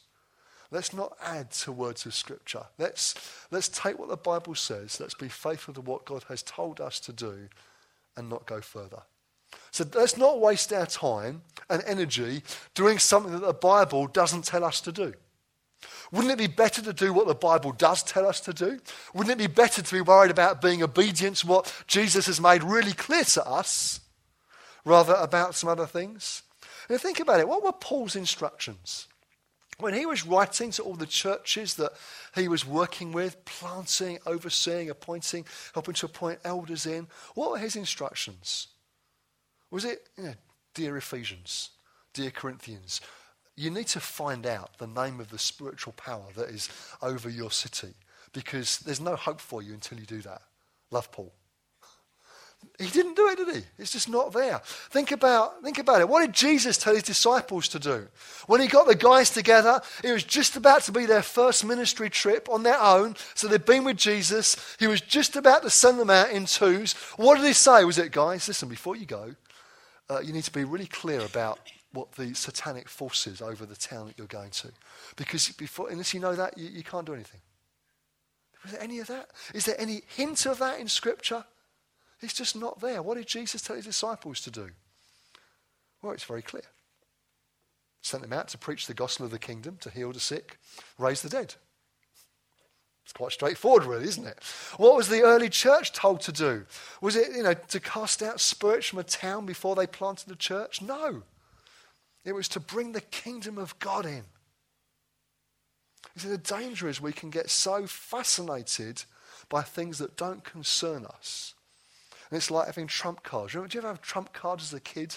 [0.72, 2.64] Let's not add to words of Scripture.
[2.78, 3.14] Let's,
[3.50, 4.98] let's take what the Bible says.
[4.98, 7.48] Let's be faithful to what God has told us to do
[8.16, 9.02] and not go further.
[9.70, 12.42] So let's not waste our time and energy
[12.74, 15.12] doing something that the Bible doesn't tell us to do.
[16.10, 18.80] Wouldn't it be better to do what the Bible does tell us to do?
[19.12, 22.62] Wouldn't it be better to be worried about being obedient to what Jesus has made
[22.62, 24.00] really clear to us
[24.86, 26.42] rather about some other things?
[26.88, 27.48] And think about it.
[27.48, 29.06] What were Paul's instructions?
[29.82, 31.90] When he was writing to all the churches that
[32.36, 37.74] he was working with, planting, overseeing, appointing, helping to appoint elders in, what were his
[37.74, 38.68] instructions?
[39.72, 40.34] Was it, you know,
[40.72, 41.70] dear Ephesians,
[42.14, 43.00] dear Corinthians,
[43.56, 46.68] you need to find out the name of the spiritual power that is
[47.02, 47.94] over your city
[48.32, 50.42] because there's no hope for you until you do that.
[50.92, 51.32] Love Paul.
[52.78, 53.62] He didn't do it, did he?
[53.78, 54.60] It's just not there.
[54.64, 56.08] Think about, think about it.
[56.08, 58.08] What did Jesus tell his disciples to do?
[58.46, 62.10] When he got the guys together, it was just about to be their first ministry
[62.10, 63.16] trip on their own.
[63.34, 64.56] So they'd been with Jesus.
[64.78, 66.94] He was just about to send them out in twos.
[67.16, 67.84] What did he say?
[67.84, 69.34] Was it, guys, listen, before you go,
[70.10, 71.60] uh, you need to be really clear about
[71.92, 74.68] what the satanic forces over the town that you're going to.
[75.16, 77.40] Because before, unless you know that, you, you can't do anything.
[78.62, 79.30] Was there any of that?
[79.54, 81.44] Is there any hint of that in Scripture?
[82.22, 83.02] It's just not there.
[83.02, 84.70] What did Jesus tell his disciples to do?
[86.00, 86.62] Well, it's very clear.
[88.00, 90.58] Sent them out to preach the gospel of the kingdom, to heal the sick,
[90.98, 91.54] raise the dead.
[93.04, 94.38] It's quite straightforward, really, isn't it?
[94.76, 96.66] What was the early church told to do?
[97.00, 100.36] Was it, you know, to cast out spirits from a town before they planted a
[100.36, 100.80] church?
[100.80, 101.22] No.
[102.24, 104.24] It was to bring the kingdom of God in.
[106.14, 109.04] You see, the danger is we can get so fascinated
[109.48, 111.54] by things that don't concern us.
[112.32, 113.52] And it's like having trump cards.
[113.52, 115.14] Remember, do you ever have trump cards as a kid?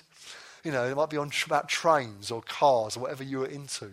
[0.65, 3.91] You know, it might be on about trains or cars or whatever you were into.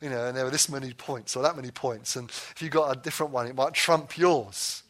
[0.00, 2.16] You know, and there were this many points or that many points.
[2.16, 4.82] And if you got a different one, it might trump yours.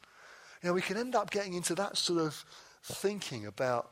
[0.63, 2.45] You know, we can end up getting into that sort of
[2.85, 3.91] thinking about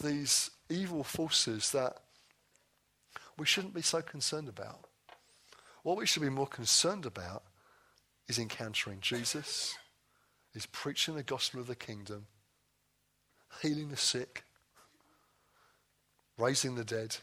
[0.00, 1.96] these evil forces that
[3.36, 4.84] we shouldn't be so concerned about.
[5.82, 7.42] What we should be more concerned about
[8.28, 9.74] is encountering Jesus
[10.54, 12.26] is preaching the gospel of the kingdom,
[13.62, 14.44] healing the sick,
[16.38, 17.16] raising the dead,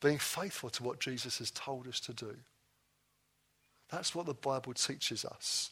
[0.00, 2.36] being faithful to what Jesus has told us to do.
[3.90, 5.70] That's what the Bible teaches us.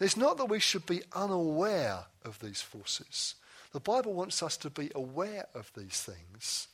[0.00, 3.36] It's not that we should be unaware of these forces.
[3.72, 6.68] The Bible wants us to be aware of these things,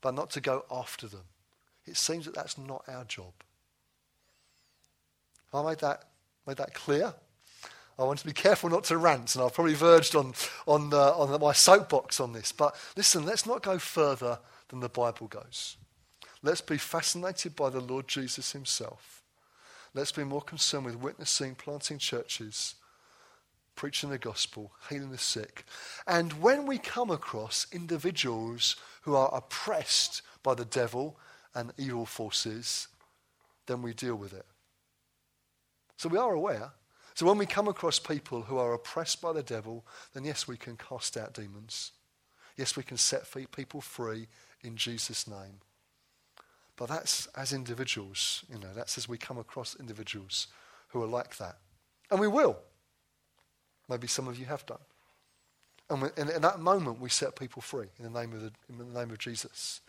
[0.00, 1.24] but not to go after them.
[1.86, 3.32] It seems that that's not our job.
[5.52, 6.04] I made that,
[6.46, 7.14] made that clear.
[7.98, 10.34] I want to be careful not to rant, and I've probably verged on,
[10.66, 12.50] on, the, on the, my soapbox on this.
[12.50, 15.76] But listen, let's not go further than the Bible goes.
[16.42, 19.22] Let's be fascinated by the Lord Jesus himself.
[19.94, 22.74] Let's be more concerned with witnessing, planting churches,
[23.76, 25.64] preaching the gospel, healing the sick.
[26.06, 31.16] And when we come across individuals who are oppressed by the devil
[31.54, 32.88] and evil forces,
[33.66, 34.46] then we deal with it.
[35.96, 36.72] So we are aware.
[37.14, 40.56] So when we come across people who are oppressed by the devil, then yes, we
[40.56, 41.92] can cast out demons.
[42.56, 44.26] Yes, we can set people free
[44.62, 45.60] in Jesus' name.
[46.76, 50.48] But that's as individuals, you know, that's as we come across individuals
[50.88, 51.56] who are like that.
[52.10, 52.56] And we will.
[53.88, 54.78] Maybe some of you have done.
[55.90, 58.78] And in, in, that moment, we set people free in the name of, the, in
[58.78, 59.82] the name of Jesus.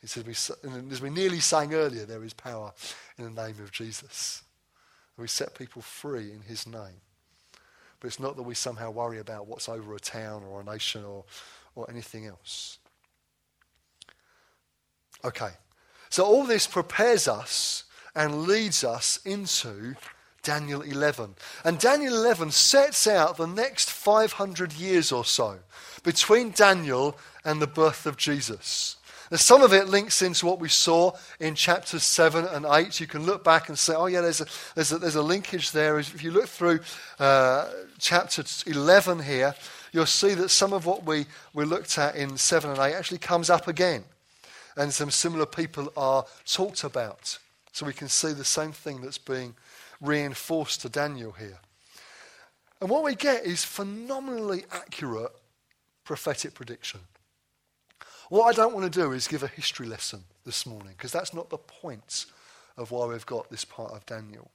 [0.00, 2.72] He said, we, as we nearly sang earlier, there is power
[3.18, 4.42] in the name of Jesus.
[5.20, 7.02] We set people free in his name.
[8.00, 11.04] But it's not that we somehow worry about what's over a town or a nation
[11.04, 11.24] or,
[11.74, 12.78] or anything else.
[15.24, 15.50] Okay.
[16.08, 19.94] So all this prepares us and leads us into
[20.42, 21.34] Daniel 11.
[21.64, 25.58] And Daniel 11 sets out the next 500 years or so
[26.02, 28.96] between Daniel and the birth of Jesus.
[29.32, 32.98] Some of it links into what we saw in chapters 7 and 8.
[32.98, 35.70] You can look back and say, oh, yeah, there's a, there's a, there's a linkage
[35.70, 36.00] there.
[36.00, 36.80] If you look through
[37.20, 39.54] uh, chapter 11 here,
[39.92, 43.18] you'll see that some of what we, we looked at in 7 and 8 actually
[43.18, 44.02] comes up again.
[44.76, 47.38] And some similar people are talked about.
[47.72, 49.54] So we can see the same thing that's being
[50.00, 51.58] reinforced to Daniel here.
[52.80, 55.32] And what we get is phenomenally accurate
[56.04, 57.00] prophetic prediction.
[58.30, 61.34] What I don't want to do is give a history lesson this morning, because that's
[61.34, 62.26] not the point
[62.76, 64.52] of why we've got this part of Daniel.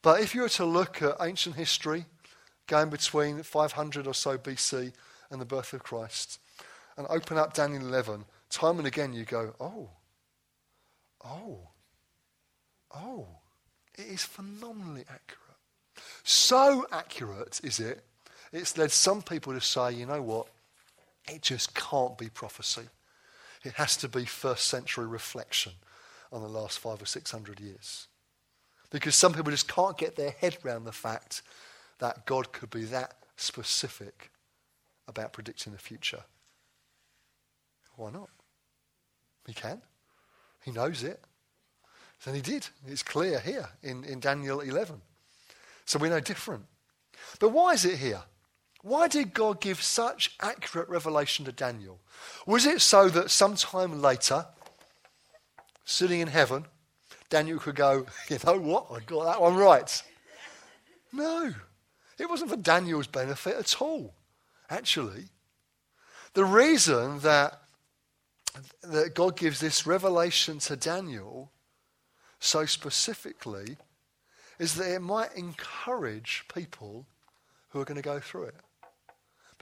[0.00, 2.06] But if you were to look at ancient history,
[2.68, 4.92] going between 500 or so BC
[5.32, 6.38] and the birth of Christ,
[6.96, 9.88] and open up Daniel 11, time and again you go, oh,
[11.24, 11.68] oh,
[12.94, 13.26] oh,
[13.98, 15.58] it is phenomenally accurate.
[16.22, 18.04] So accurate is it,
[18.52, 20.46] it's led some people to say, you know what,
[21.28, 22.88] it just can't be prophecy.
[23.64, 25.72] It has to be first century reflection
[26.32, 28.08] on the last five or six hundred years.
[28.90, 31.42] Because some people just can't get their head around the fact
[31.98, 34.30] that God could be that specific
[35.08, 36.22] about predicting the future.
[37.96, 38.28] Why not?
[39.46, 39.80] He can.
[40.64, 41.20] He knows it.
[42.26, 42.66] And he did.
[42.86, 45.00] It's clear here in, in Daniel 11.
[45.84, 46.64] So we know different.
[47.40, 48.22] But why is it here?
[48.82, 52.00] Why did God give such accurate revelation to Daniel?
[52.46, 54.46] Was it so that sometime later,
[55.84, 56.66] sitting in heaven,
[57.30, 60.02] Daniel could go, you know what, I got that one right?
[61.12, 61.54] No,
[62.18, 64.14] it wasn't for Daniel's benefit at all,
[64.68, 65.28] actually.
[66.34, 67.62] The reason that,
[68.82, 71.52] that God gives this revelation to Daniel
[72.40, 73.76] so specifically
[74.58, 77.06] is that it might encourage people
[77.68, 78.56] who are going to go through it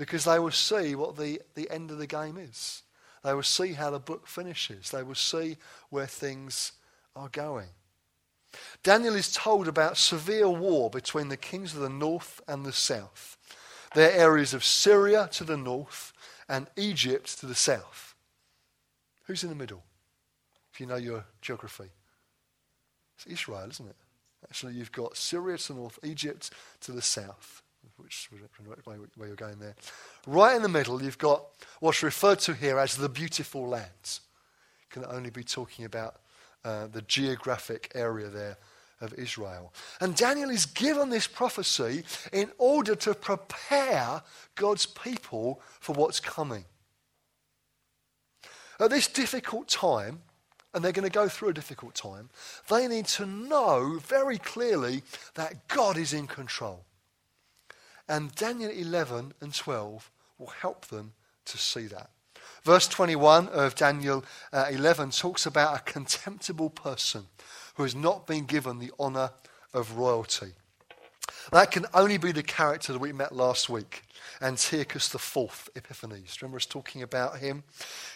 [0.01, 2.85] because they will see what the, the end of the game is.
[3.23, 4.91] They will see how the book finishes.
[4.91, 5.59] They will see
[5.91, 6.73] where things
[7.15, 7.69] are going.
[8.83, 13.37] Daniel is told about severe war between the kings of the north and the south.
[13.95, 16.15] Their areas of Syria to the north
[16.49, 18.15] and Egypt to the south.
[19.25, 19.83] Who's in the middle?
[20.73, 21.91] If you know your geography,
[23.17, 23.97] it's Israel, isn't it?
[24.45, 27.61] Actually, you've got Syria to the north, Egypt to the south
[28.11, 29.77] which where you're going there.
[30.27, 31.45] Right in the middle, you've got
[31.81, 34.21] what's referred to here as the beautiful lands.
[34.91, 36.17] Can only be talking about
[36.65, 38.59] uh, the geographic area there
[39.01, 39.73] of Israel.
[40.01, 44.23] And Daniel is given this prophecy in order to prepare
[44.57, 46.65] God's people for what's coming.
[48.79, 50.21] At this difficult time,
[50.75, 52.29] and they're going to go through a difficult time,
[52.69, 55.03] they need to know very clearly
[55.35, 56.85] that God is in control.
[58.11, 61.13] And Daniel 11 and 12 will help them
[61.45, 62.11] to see that.
[62.65, 67.27] Verse 21 of Daniel uh, 11 talks about a contemptible person
[67.77, 69.31] who has not been given the honor
[69.73, 70.55] of royalty.
[71.53, 74.03] That can only be the character that we met last week,
[74.43, 76.43] Antiochus IV Epiphanes.
[76.43, 77.63] Remember us talking about him?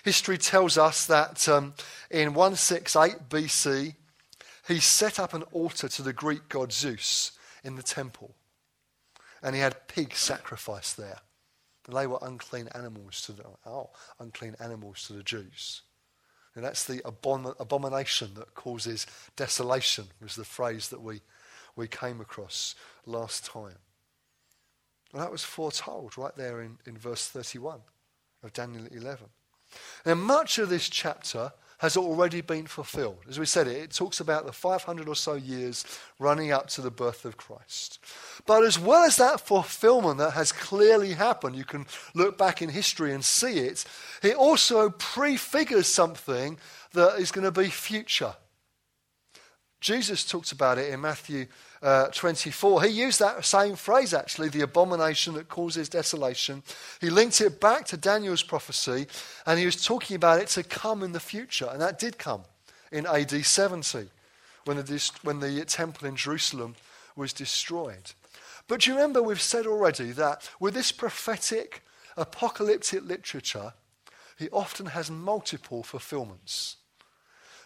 [0.03, 1.73] History tells us that um,
[2.11, 3.95] in 168 BC,
[4.67, 7.31] he set up an altar to the Greek god Zeus
[7.63, 8.35] in the temple.
[9.45, 11.21] And he had pigs sacrificed there.
[11.87, 15.83] And they were unclean animals to the, oh, unclean animals to the Jews.
[16.55, 21.21] And that's the abom- abomination that causes desolation, was the phrase that we,
[21.77, 22.75] we came across
[23.05, 23.77] last time.
[25.13, 27.81] And that was foretold right there in, in verse 31
[28.43, 29.27] of Daniel 11.
[30.07, 33.19] Now, much of this chapter has already been fulfilled.
[33.29, 35.85] As we said, it, it talks about the 500 or so years
[36.19, 37.99] running up to the birth of Christ.
[38.47, 42.69] But as well as that fulfillment that has clearly happened, you can look back in
[42.69, 43.85] history and see it,
[44.23, 46.59] it also prefigures something
[46.93, 48.35] that is going to be future.
[49.81, 51.47] Jesus talks about it in Matthew
[51.85, 52.85] uh, 24.
[52.85, 56.63] He used that same phrase, actually, the abomination that causes desolation.
[56.99, 59.07] He linked it back to Daniel's prophecy,
[59.47, 61.69] and he was talking about it to come in the future.
[61.71, 62.43] And that did come
[62.91, 64.09] in AD 70
[64.65, 66.75] when the, when the temple in Jerusalem
[67.17, 68.13] was destroyed.
[68.67, 71.83] But you remember we've said already that with this prophetic,
[72.17, 73.75] apocalyptic literature,
[74.39, 76.77] he often has multiple fulfillments.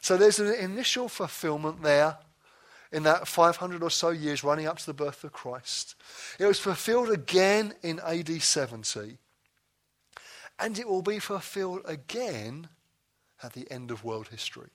[0.00, 2.16] So there's an initial fulfillment there
[2.92, 5.94] in that 500 or so years running up to the birth of Christ.
[6.38, 9.18] It was fulfilled again in AD 70.
[10.58, 12.68] And it will be fulfilled again
[13.42, 14.70] at the end of world history.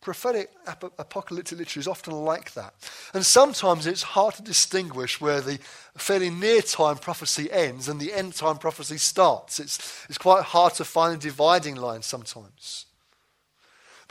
[0.00, 2.74] Prophetic ap- apocalyptic literature is often like that.
[3.14, 5.58] And sometimes it's hard to distinguish where the
[5.96, 9.60] fairly near time prophecy ends and the end time prophecy starts.
[9.60, 12.86] It's, it's quite hard to find a dividing line sometimes.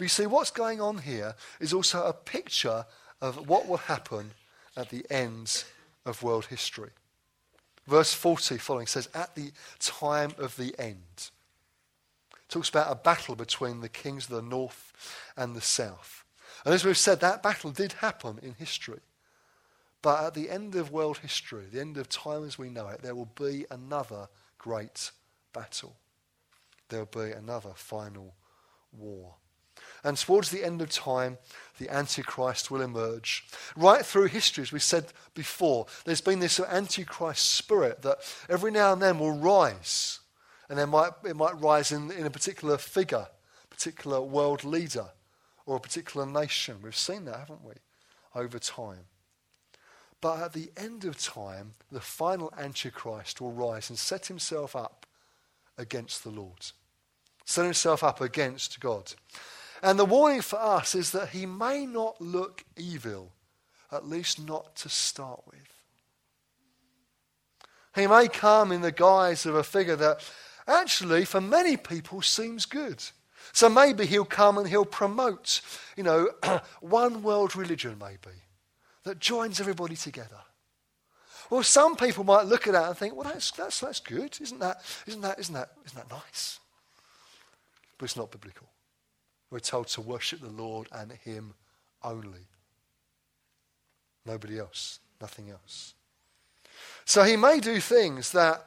[0.03, 2.85] But you see, what's going on here is also a picture
[3.21, 4.31] of what will happen
[4.75, 5.63] at the end
[6.05, 6.89] of world history.
[7.87, 11.29] Verse 40 following says, At the time of the end.
[12.33, 14.91] It talks about a battle between the kings of the north
[15.37, 16.25] and the south.
[16.65, 18.99] And as we've said, that battle did happen in history.
[20.01, 23.01] But at the end of world history, the end of time as we know it,
[23.03, 24.27] there will be another
[24.57, 25.11] great
[25.53, 25.95] battle.
[26.89, 28.35] There will be another final
[28.91, 29.35] war.
[30.03, 31.37] And towards the end of time,
[31.79, 33.45] the Antichrist will emerge.
[33.75, 38.93] Right through history, as we said before, there's been this Antichrist spirit that every now
[38.93, 40.19] and then will rise.
[40.69, 43.27] And there might, it might rise in, in a particular figure,
[43.69, 45.07] particular world leader,
[45.65, 46.77] or a particular nation.
[46.81, 47.73] We've seen that, haven't we,
[48.35, 49.05] over time.
[50.19, 55.05] But at the end of time, the final Antichrist will rise and set himself up
[55.77, 56.71] against the Lord,
[57.45, 59.13] set himself up against God.
[59.83, 63.33] And the warning for us is that he may not look evil,
[63.91, 65.59] at least not to start with.
[67.93, 70.21] He may come in the guise of a figure that
[70.67, 73.03] actually, for many people, seems good.
[73.51, 75.59] So maybe he'll come and he'll promote,
[75.97, 76.29] you know,
[76.79, 78.37] one world religion, maybe,
[79.03, 80.39] that joins everybody together.
[81.49, 84.37] Well, some people might look at that and think, well, that's, that's, that's good.
[84.39, 86.59] Isn't that, isn't, that, isn't, that, isn't that nice?
[87.97, 88.67] But it's not biblical.
[89.53, 91.53] We're told to worship the Lord and Him
[92.01, 92.47] only.
[94.25, 95.93] Nobody else, nothing else.
[97.05, 98.65] So He may do things that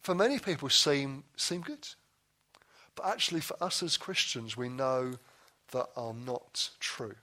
[0.00, 1.86] for many people seem, seem good.
[2.94, 5.18] But actually, for us as Christians, we know
[5.72, 7.16] that are not true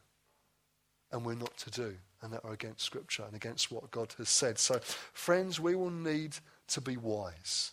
[1.12, 4.30] and we're not to do and that are against Scripture and against what God has
[4.30, 4.60] said.
[4.60, 4.80] So,
[5.14, 6.36] friends, we will need
[6.68, 7.72] to be wise.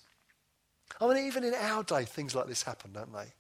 [0.99, 3.35] I mean, even in our day, things like this happen, don't they?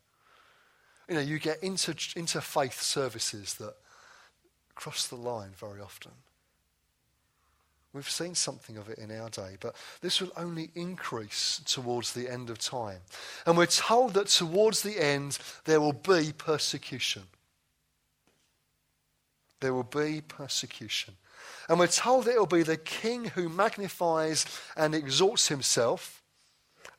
[1.10, 3.74] You know, you get inter, interfaith services that
[4.76, 6.12] cross the line very often.
[7.92, 12.28] We've seen something of it in our day, but this will only increase towards the
[12.28, 13.00] end of time.
[13.44, 17.24] And we're told that towards the end there will be persecution.
[19.58, 21.14] There will be persecution.
[21.68, 24.46] And we're told that it will be the king who magnifies
[24.76, 26.22] and exalts himself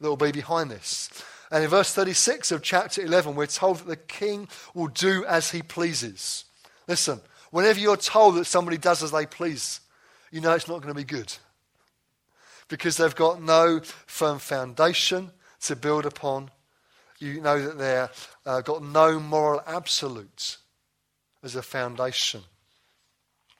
[0.02, 1.10] that will be behind this.
[1.52, 5.52] And in verse 36 of chapter 11, we're told that the king will do as
[5.52, 6.46] he pleases.
[6.88, 7.20] Listen,
[7.52, 9.82] whenever you're told that somebody does as they please,
[10.32, 11.34] you know it's not going to be good.
[12.70, 15.32] Because they've got no firm foundation
[15.64, 16.50] to build upon.
[17.20, 20.58] You know that they've uh, got no moral absolutes
[21.44, 22.42] as a foundation.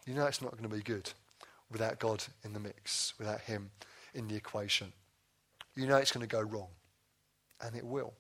[0.08, 1.12] You know it's not going to be good
[1.70, 3.70] without God in the mix, without Him
[4.14, 4.94] in the equation.
[5.76, 6.70] You know it's going to go wrong
[7.62, 8.14] and it will.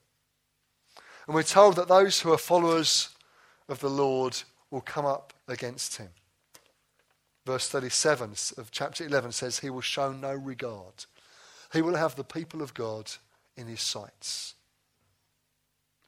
[1.28, 3.10] And we're told that those who are followers
[3.68, 6.10] of the Lord will come up against him.
[7.46, 11.06] Verse 37 of chapter 11 says, He will show no regard.
[11.74, 13.12] He will have the people of God
[13.56, 14.56] in his sights.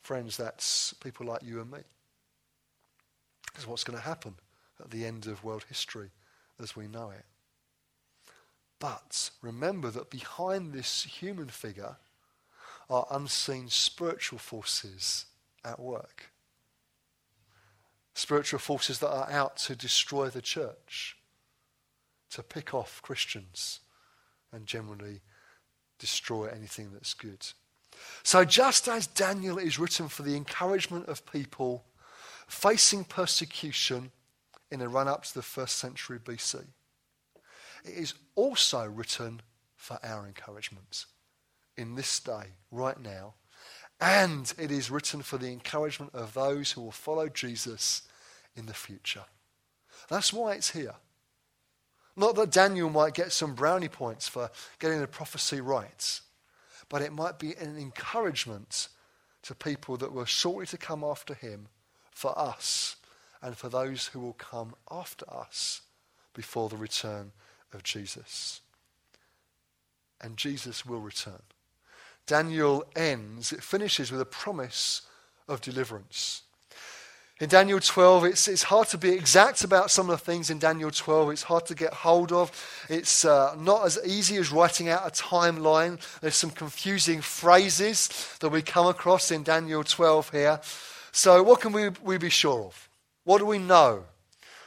[0.02, 1.80] Friends, that's people like you and me.
[3.54, 4.36] That's what's going to happen
[4.80, 6.10] at the end of world history
[6.62, 7.26] as we know it.
[8.80, 11.96] But remember that behind this human figure
[12.94, 15.26] are unseen spiritual forces
[15.66, 16.30] at work.
[18.14, 21.18] Spiritual forces that are out to destroy the church,
[22.30, 23.80] to pick off Christians,
[24.52, 25.22] and generally
[25.98, 27.48] destroy anything that's good.
[28.22, 31.84] So, just as Daniel is written for the encouragement of people
[32.48, 34.12] facing persecution
[34.70, 36.64] in the run up to the first century BC,
[37.86, 39.42] it is also written
[39.76, 41.06] for our encouragement
[41.78, 43.34] in this day, right now.
[44.00, 48.02] And it is written for the encouragement of those who will follow Jesus
[48.56, 49.24] in the future.
[50.10, 50.96] That's why it's here.
[52.16, 56.20] Not that Daniel might get some brownie points for getting the prophecy right,
[56.90, 58.90] but it might be an encouragement
[59.44, 61.68] to people that were shortly to come after him
[62.12, 62.98] for us
[63.42, 65.82] and for those who will come after us
[66.34, 67.32] before the return
[67.74, 68.62] of Jesus.
[70.22, 71.42] And Jesus will return.
[72.26, 75.02] Daniel ends, it finishes with a promise
[75.48, 76.44] of deliverance.
[77.40, 80.60] In Daniel 12, it's, it's hard to be exact about some of the things in
[80.60, 81.32] Daniel 12.
[81.32, 82.52] It's hard to get hold of.
[82.90, 86.00] It's uh, not as easy as writing out a timeline.
[86.22, 90.62] There's some confusing phrases that we come across in Daniel 12 here.
[91.12, 92.90] So, what can we, we be sure of?
[93.24, 94.06] What do we know?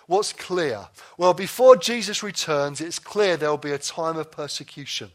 [0.06, 0.86] What's clear?
[1.16, 5.10] Well, before Jesus returns, it's clear there will be a time of persecution,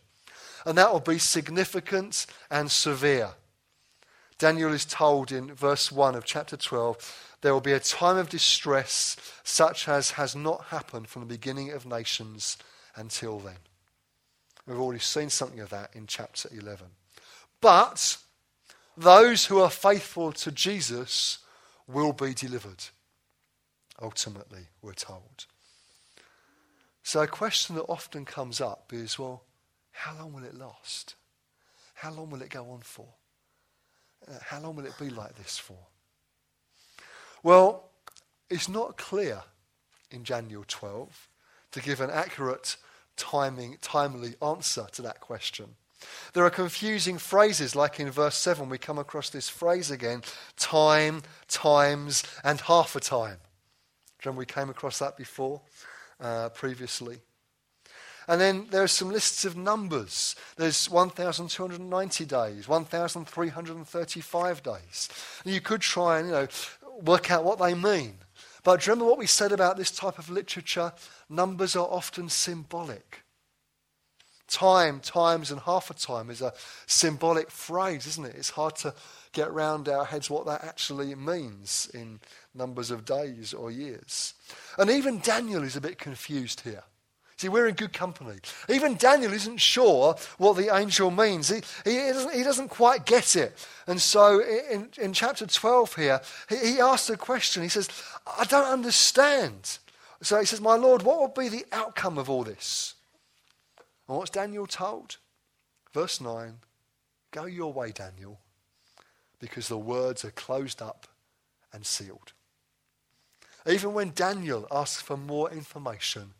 [0.65, 3.31] and that will be significant and severe.
[4.37, 8.29] Daniel is told in verse 1 of chapter 12 there will be a time of
[8.29, 12.57] distress such as has not happened from the beginning of nations
[12.95, 13.57] until then.
[14.67, 16.85] We've already seen something of that in chapter 11.
[17.61, 18.17] But
[18.95, 21.39] those who are faithful to Jesus
[21.87, 22.83] will be delivered
[24.01, 25.45] ultimately, we're told.
[27.03, 29.43] So, a question that often comes up is well,
[30.01, 31.13] how long will it last?
[31.93, 33.05] How long will it go on for?
[34.27, 35.77] Uh, how long will it be like this for?
[37.43, 37.91] Well,
[38.49, 39.43] it's not clear
[40.09, 41.29] in Daniel 12
[41.73, 42.77] to give an accurate
[43.15, 45.75] timing, timely answer to that question.
[46.33, 50.23] There are confusing phrases, like in verse 7, we come across this phrase again
[50.57, 53.37] time, times, and half a time.
[54.25, 55.61] Remember, we came across that before,
[56.19, 57.19] uh, previously.
[58.27, 60.35] And then there are some lists of numbers.
[60.55, 65.09] There's 1,290 days, 1,335 days.
[65.43, 66.47] And you could try and, you know,
[67.03, 68.15] work out what they mean.
[68.63, 70.93] But remember what we said about this type of literature?
[71.29, 73.23] Numbers are often symbolic.
[74.47, 76.53] Time, times, and half a time is a
[76.85, 78.35] symbolic phrase, isn't it?
[78.35, 78.93] It's hard to
[79.31, 82.19] get around our heads what that actually means in
[82.53, 84.33] numbers of days or years.
[84.77, 86.83] And even Daniel is a bit confused here.
[87.41, 88.35] See, we're in good company.
[88.69, 91.49] Even Daniel isn't sure what the angel means.
[91.49, 93.57] He, he, doesn't, he doesn't quite get it.
[93.87, 97.63] And so in, in chapter 12 here, he, he asks a question.
[97.63, 97.89] He says,
[98.37, 99.79] I don't understand.
[100.21, 102.93] So he says, My Lord, what will be the outcome of all this?
[104.07, 105.17] And what's Daniel told?
[105.95, 106.59] Verse 9
[107.31, 108.39] Go your way, Daniel,
[109.39, 111.07] because the words are closed up
[111.73, 112.33] and sealed.
[113.65, 116.35] Even when Daniel asks for more information,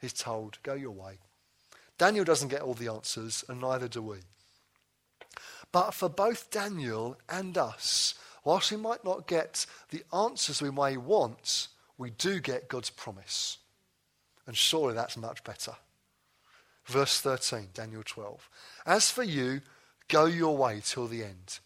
[0.00, 1.18] he's told, Go your way.
[1.98, 4.18] Daniel doesn't get all the answers, and neither do we.
[5.72, 10.96] But for both Daniel and us, whilst we might not get the answers we may
[10.96, 11.68] want,
[11.98, 13.58] we do get God's promise.
[14.46, 15.72] And surely that's much better.
[16.84, 18.48] Verse 13, Daniel 12.
[18.86, 19.60] As for you,
[20.08, 21.58] go your way till the end.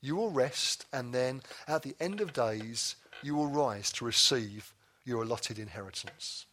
[0.00, 4.72] You will rest, and then at the end of days, you will rise to receive
[5.04, 6.46] your allotted inheritance.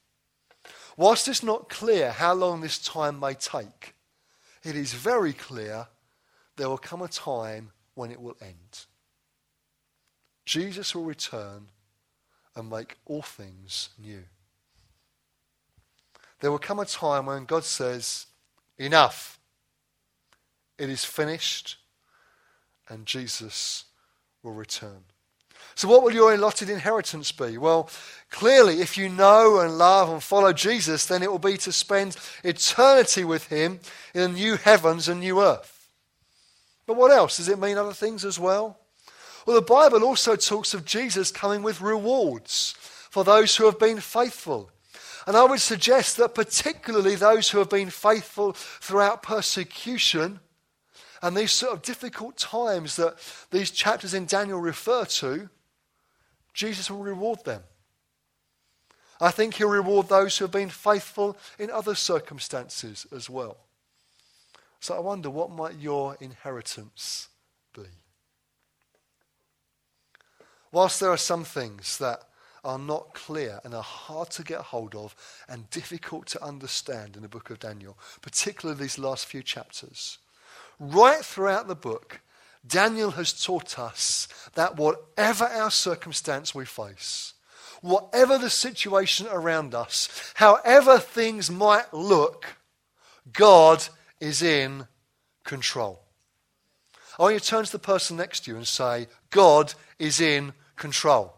[0.99, 3.95] Whilst it's not clear how long this time may take,
[4.65, 5.87] it is very clear
[6.57, 8.85] there will come a time when it will end.
[10.43, 11.67] Jesus will return
[12.53, 14.25] and make all things new.
[16.41, 18.25] There will come a time when God says,
[18.77, 19.39] Enough.
[20.77, 21.77] It is finished,
[22.89, 23.85] and Jesus
[24.43, 25.05] will return.
[25.79, 27.57] So, what will your allotted inheritance be?
[27.57, 27.89] Well,
[28.29, 32.17] clearly, if you know and love and follow Jesus, then it will be to spend
[32.43, 33.79] eternity with Him
[34.13, 35.87] in a new heavens and new earth.
[36.85, 37.37] But what else?
[37.37, 38.77] Does it mean other things as well?
[39.45, 42.75] Well, the Bible also talks of Jesus coming with rewards
[43.09, 44.69] for those who have been faithful.
[45.25, 50.41] And I would suggest that particularly those who have been faithful throughout persecution
[51.21, 53.15] and these sort of difficult times that
[53.49, 55.47] these chapters in Daniel refer to,
[56.53, 57.63] Jesus will reward them.
[59.21, 63.57] I think he'll reward those who have been faithful in other circumstances as well.
[64.79, 67.27] So I wonder what might your inheritance
[67.73, 67.83] be?
[70.71, 72.21] Whilst there are some things that
[72.63, 75.15] are not clear and are hard to get hold of
[75.47, 80.17] and difficult to understand in the book of Daniel, particularly these last few chapters,
[80.79, 82.21] right throughout the book,
[82.65, 87.33] Daniel has taught us that whatever our circumstance we face,
[87.81, 92.45] whatever the situation around us, however things might look,
[93.31, 93.83] God
[94.19, 94.87] is in
[95.43, 96.01] control.
[97.17, 100.21] I want you to turn to the person next to you and say, God is
[100.21, 101.35] in control.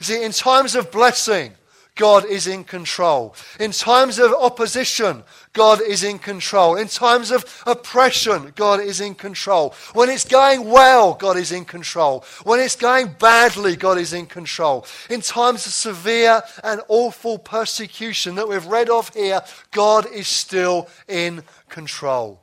[0.00, 1.52] See, in times of blessing,
[1.96, 3.34] God is in control.
[3.58, 5.24] In times of opposition,
[5.54, 6.76] God is in control.
[6.76, 9.74] In times of oppression, God is in control.
[9.94, 12.24] When it's going well, God is in control.
[12.44, 14.86] When it's going badly, God is in control.
[15.08, 19.40] In times of severe and awful persecution that we've read of here,
[19.70, 22.42] God is still in control.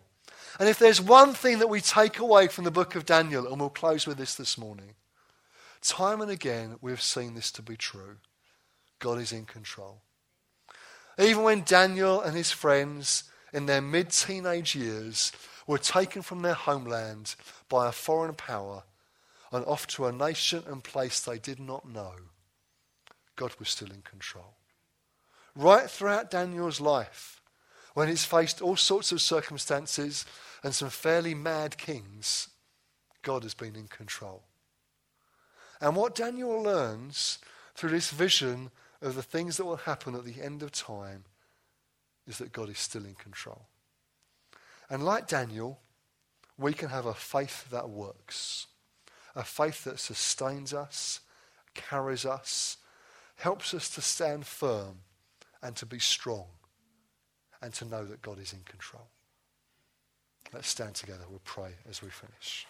[0.59, 3.59] And if there's one thing that we take away from the book of Daniel, and
[3.59, 4.95] we'll close with this this morning,
[5.81, 8.17] time and again we've seen this to be true.
[9.03, 10.01] God is in control.
[11.19, 15.33] Even when Daniel and his friends in their mid teenage years
[15.67, 17.35] were taken from their homeland
[17.67, 18.83] by a foreign power
[19.51, 22.13] and off to a nation and place they did not know,
[23.35, 24.55] God was still in control.
[25.53, 27.41] Right throughout Daniel's life,
[27.95, 30.25] when he's faced all sorts of circumstances
[30.63, 32.47] and some fairly mad kings,
[33.21, 34.43] God has been in control.
[35.81, 37.39] And what Daniel learns
[37.75, 38.71] through this vision
[39.03, 41.25] of the things that will happen at the end of time
[42.25, 43.67] is that God is still in control.
[44.89, 45.79] And like Daniel,
[46.57, 48.67] we can have a faith that works,
[49.35, 51.19] a faith that sustains us,
[51.73, 52.77] carries us,
[53.35, 54.99] helps us to stand firm
[55.61, 56.45] and to be strong
[57.61, 59.07] and to know that God is in control.
[60.53, 61.23] Let's stand together.
[61.29, 62.67] We'll pray as we finish.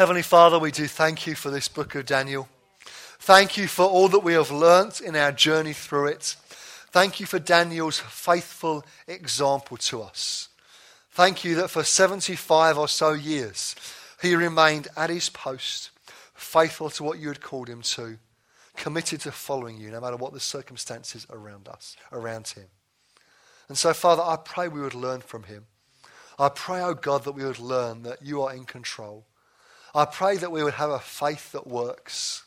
[0.00, 2.48] Heavenly Father, we do thank you for this book of Daniel.
[3.18, 6.36] Thank you for all that we have learnt in our journey through it.
[6.90, 10.48] Thank you for Daniel's faithful example to us.
[11.10, 13.76] Thank you that for 75 or so years
[14.22, 15.90] he remained at his post,
[16.32, 18.16] faithful to what you had called him to,
[18.76, 22.68] committed to following you no matter what the circumstances around us, around him.
[23.68, 25.66] And so, Father, I pray we would learn from him.
[26.38, 29.26] I pray, oh God, that we would learn that you are in control
[29.94, 32.44] I pray that we would have a faith that works.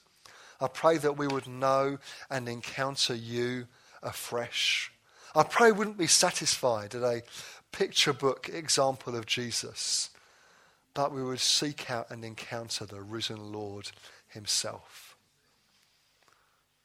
[0.62, 1.98] I pray that we would know
[2.30, 3.68] and encounter you
[4.02, 4.92] afresh.
[5.36, 7.24] I pray we wouldn't be satisfied at a
[7.72, 10.10] picture book example of Jesus,
[10.94, 13.92] but we would seek out and encounter the risen Lord
[14.28, 15.18] himself.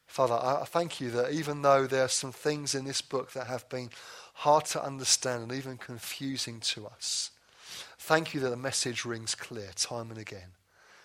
[0.07, 3.47] Father, I thank you that even though there are some things in this book that
[3.47, 3.91] have been
[4.35, 7.31] hard to understand and even confusing to us,
[8.09, 10.53] Thank you that the message rings clear time and again.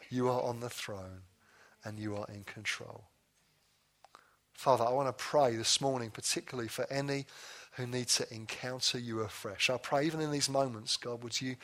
[0.09, 1.23] You are on the throne
[1.83, 3.03] and you are in control.
[4.53, 7.25] Father, I want to pray this morning, particularly for any
[7.73, 9.69] who need to encounter you afresh.
[9.69, 11.57] I pray, even in these moments, God, would you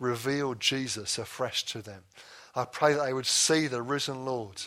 [0.00, 2.04] reveal Jesus afresh to them?
[2.54, 4.62] I pray that they would see the risen Lord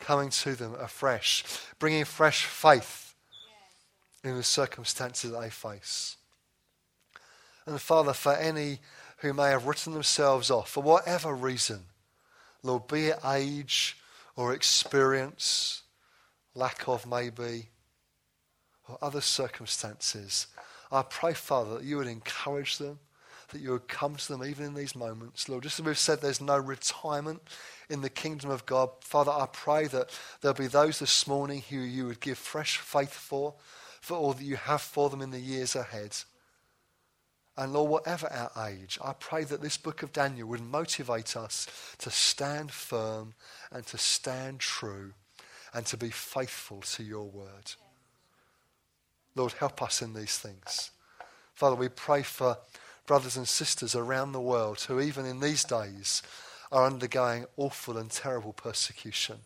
[0.00, 1.44] coming to them afresh,
[1.78, 3.14] bringing fresh faith
[4.24, 6.16] in the circumstances they face.
[7.64, 8.80] And Father, for any
[9.18, 11.84] who may have written themselves off for whatever reason,
[12.62, 13.96] Lord, be it age
[14.36, 15.82] or experience,
[16.54, 17.68] lack of maybe,
[18.88, 20.46] or other circumstances,
[20.90, 22.98] I pray, Father, that you would encourage them,
[23.50, 25.48] that you would come to them even in these moments.
[25.48, 27.42] Lord, just as we've said, there's no retirement
[27.90, 28.90] in the kingdom of God.
[29.00, 30.10] Father, I pray that
[30.40, 33.54] there'll be those this morning who you would give fresh faith for,
[34.00, 36.16] for all that you have for them in the years ahead.
[37.58, 41.66] And Lord, whatever our age, I pray that this book of Daniel would motivate us
[41.98, 43.34] to stand firm
[43.72, 45.12] and to stand true
[45.74, 47.72] and to be faithful to your word.
[49.34, 50.92] Lord, help us in these things.
[51.52, 52.58] Father, we pray for
[53.06, 56.22] brothers and sisters around the world who, even in these days,
[56.70, 59.38] are undergoing awful and terrible persecution,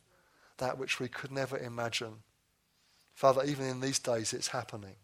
[0.58, 2.16] that which we could never imagine.
[3.14, 4.96] Father, even in these days, it's happening.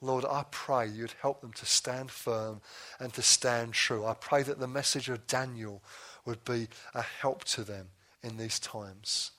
[0.00, 2.60] Lord, I pray you'd help them to stand firm
[3.00, 4.06] and to stand true.
[4.06, 5.82] I pray that the message of Daniel
[6.24, 7.88] would be a help to them
[8.22, 9.32] in these times.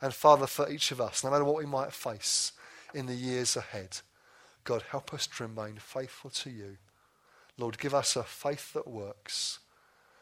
[0.00, 2.52] And Father, for each of us, no matter what we might face
[2.94, 3.98] in the years ahead,
[4.64, 6.76] God, help us to remain faithful to you.
[7.58, 9.58] Lord, give us a faith that works.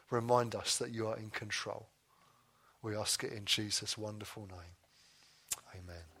[0.09, 1.87] Remind us that you are in control.
[2.81, 4.75] We ask it in Jesus' wonderful name.
[5.75, 6.20] Amen.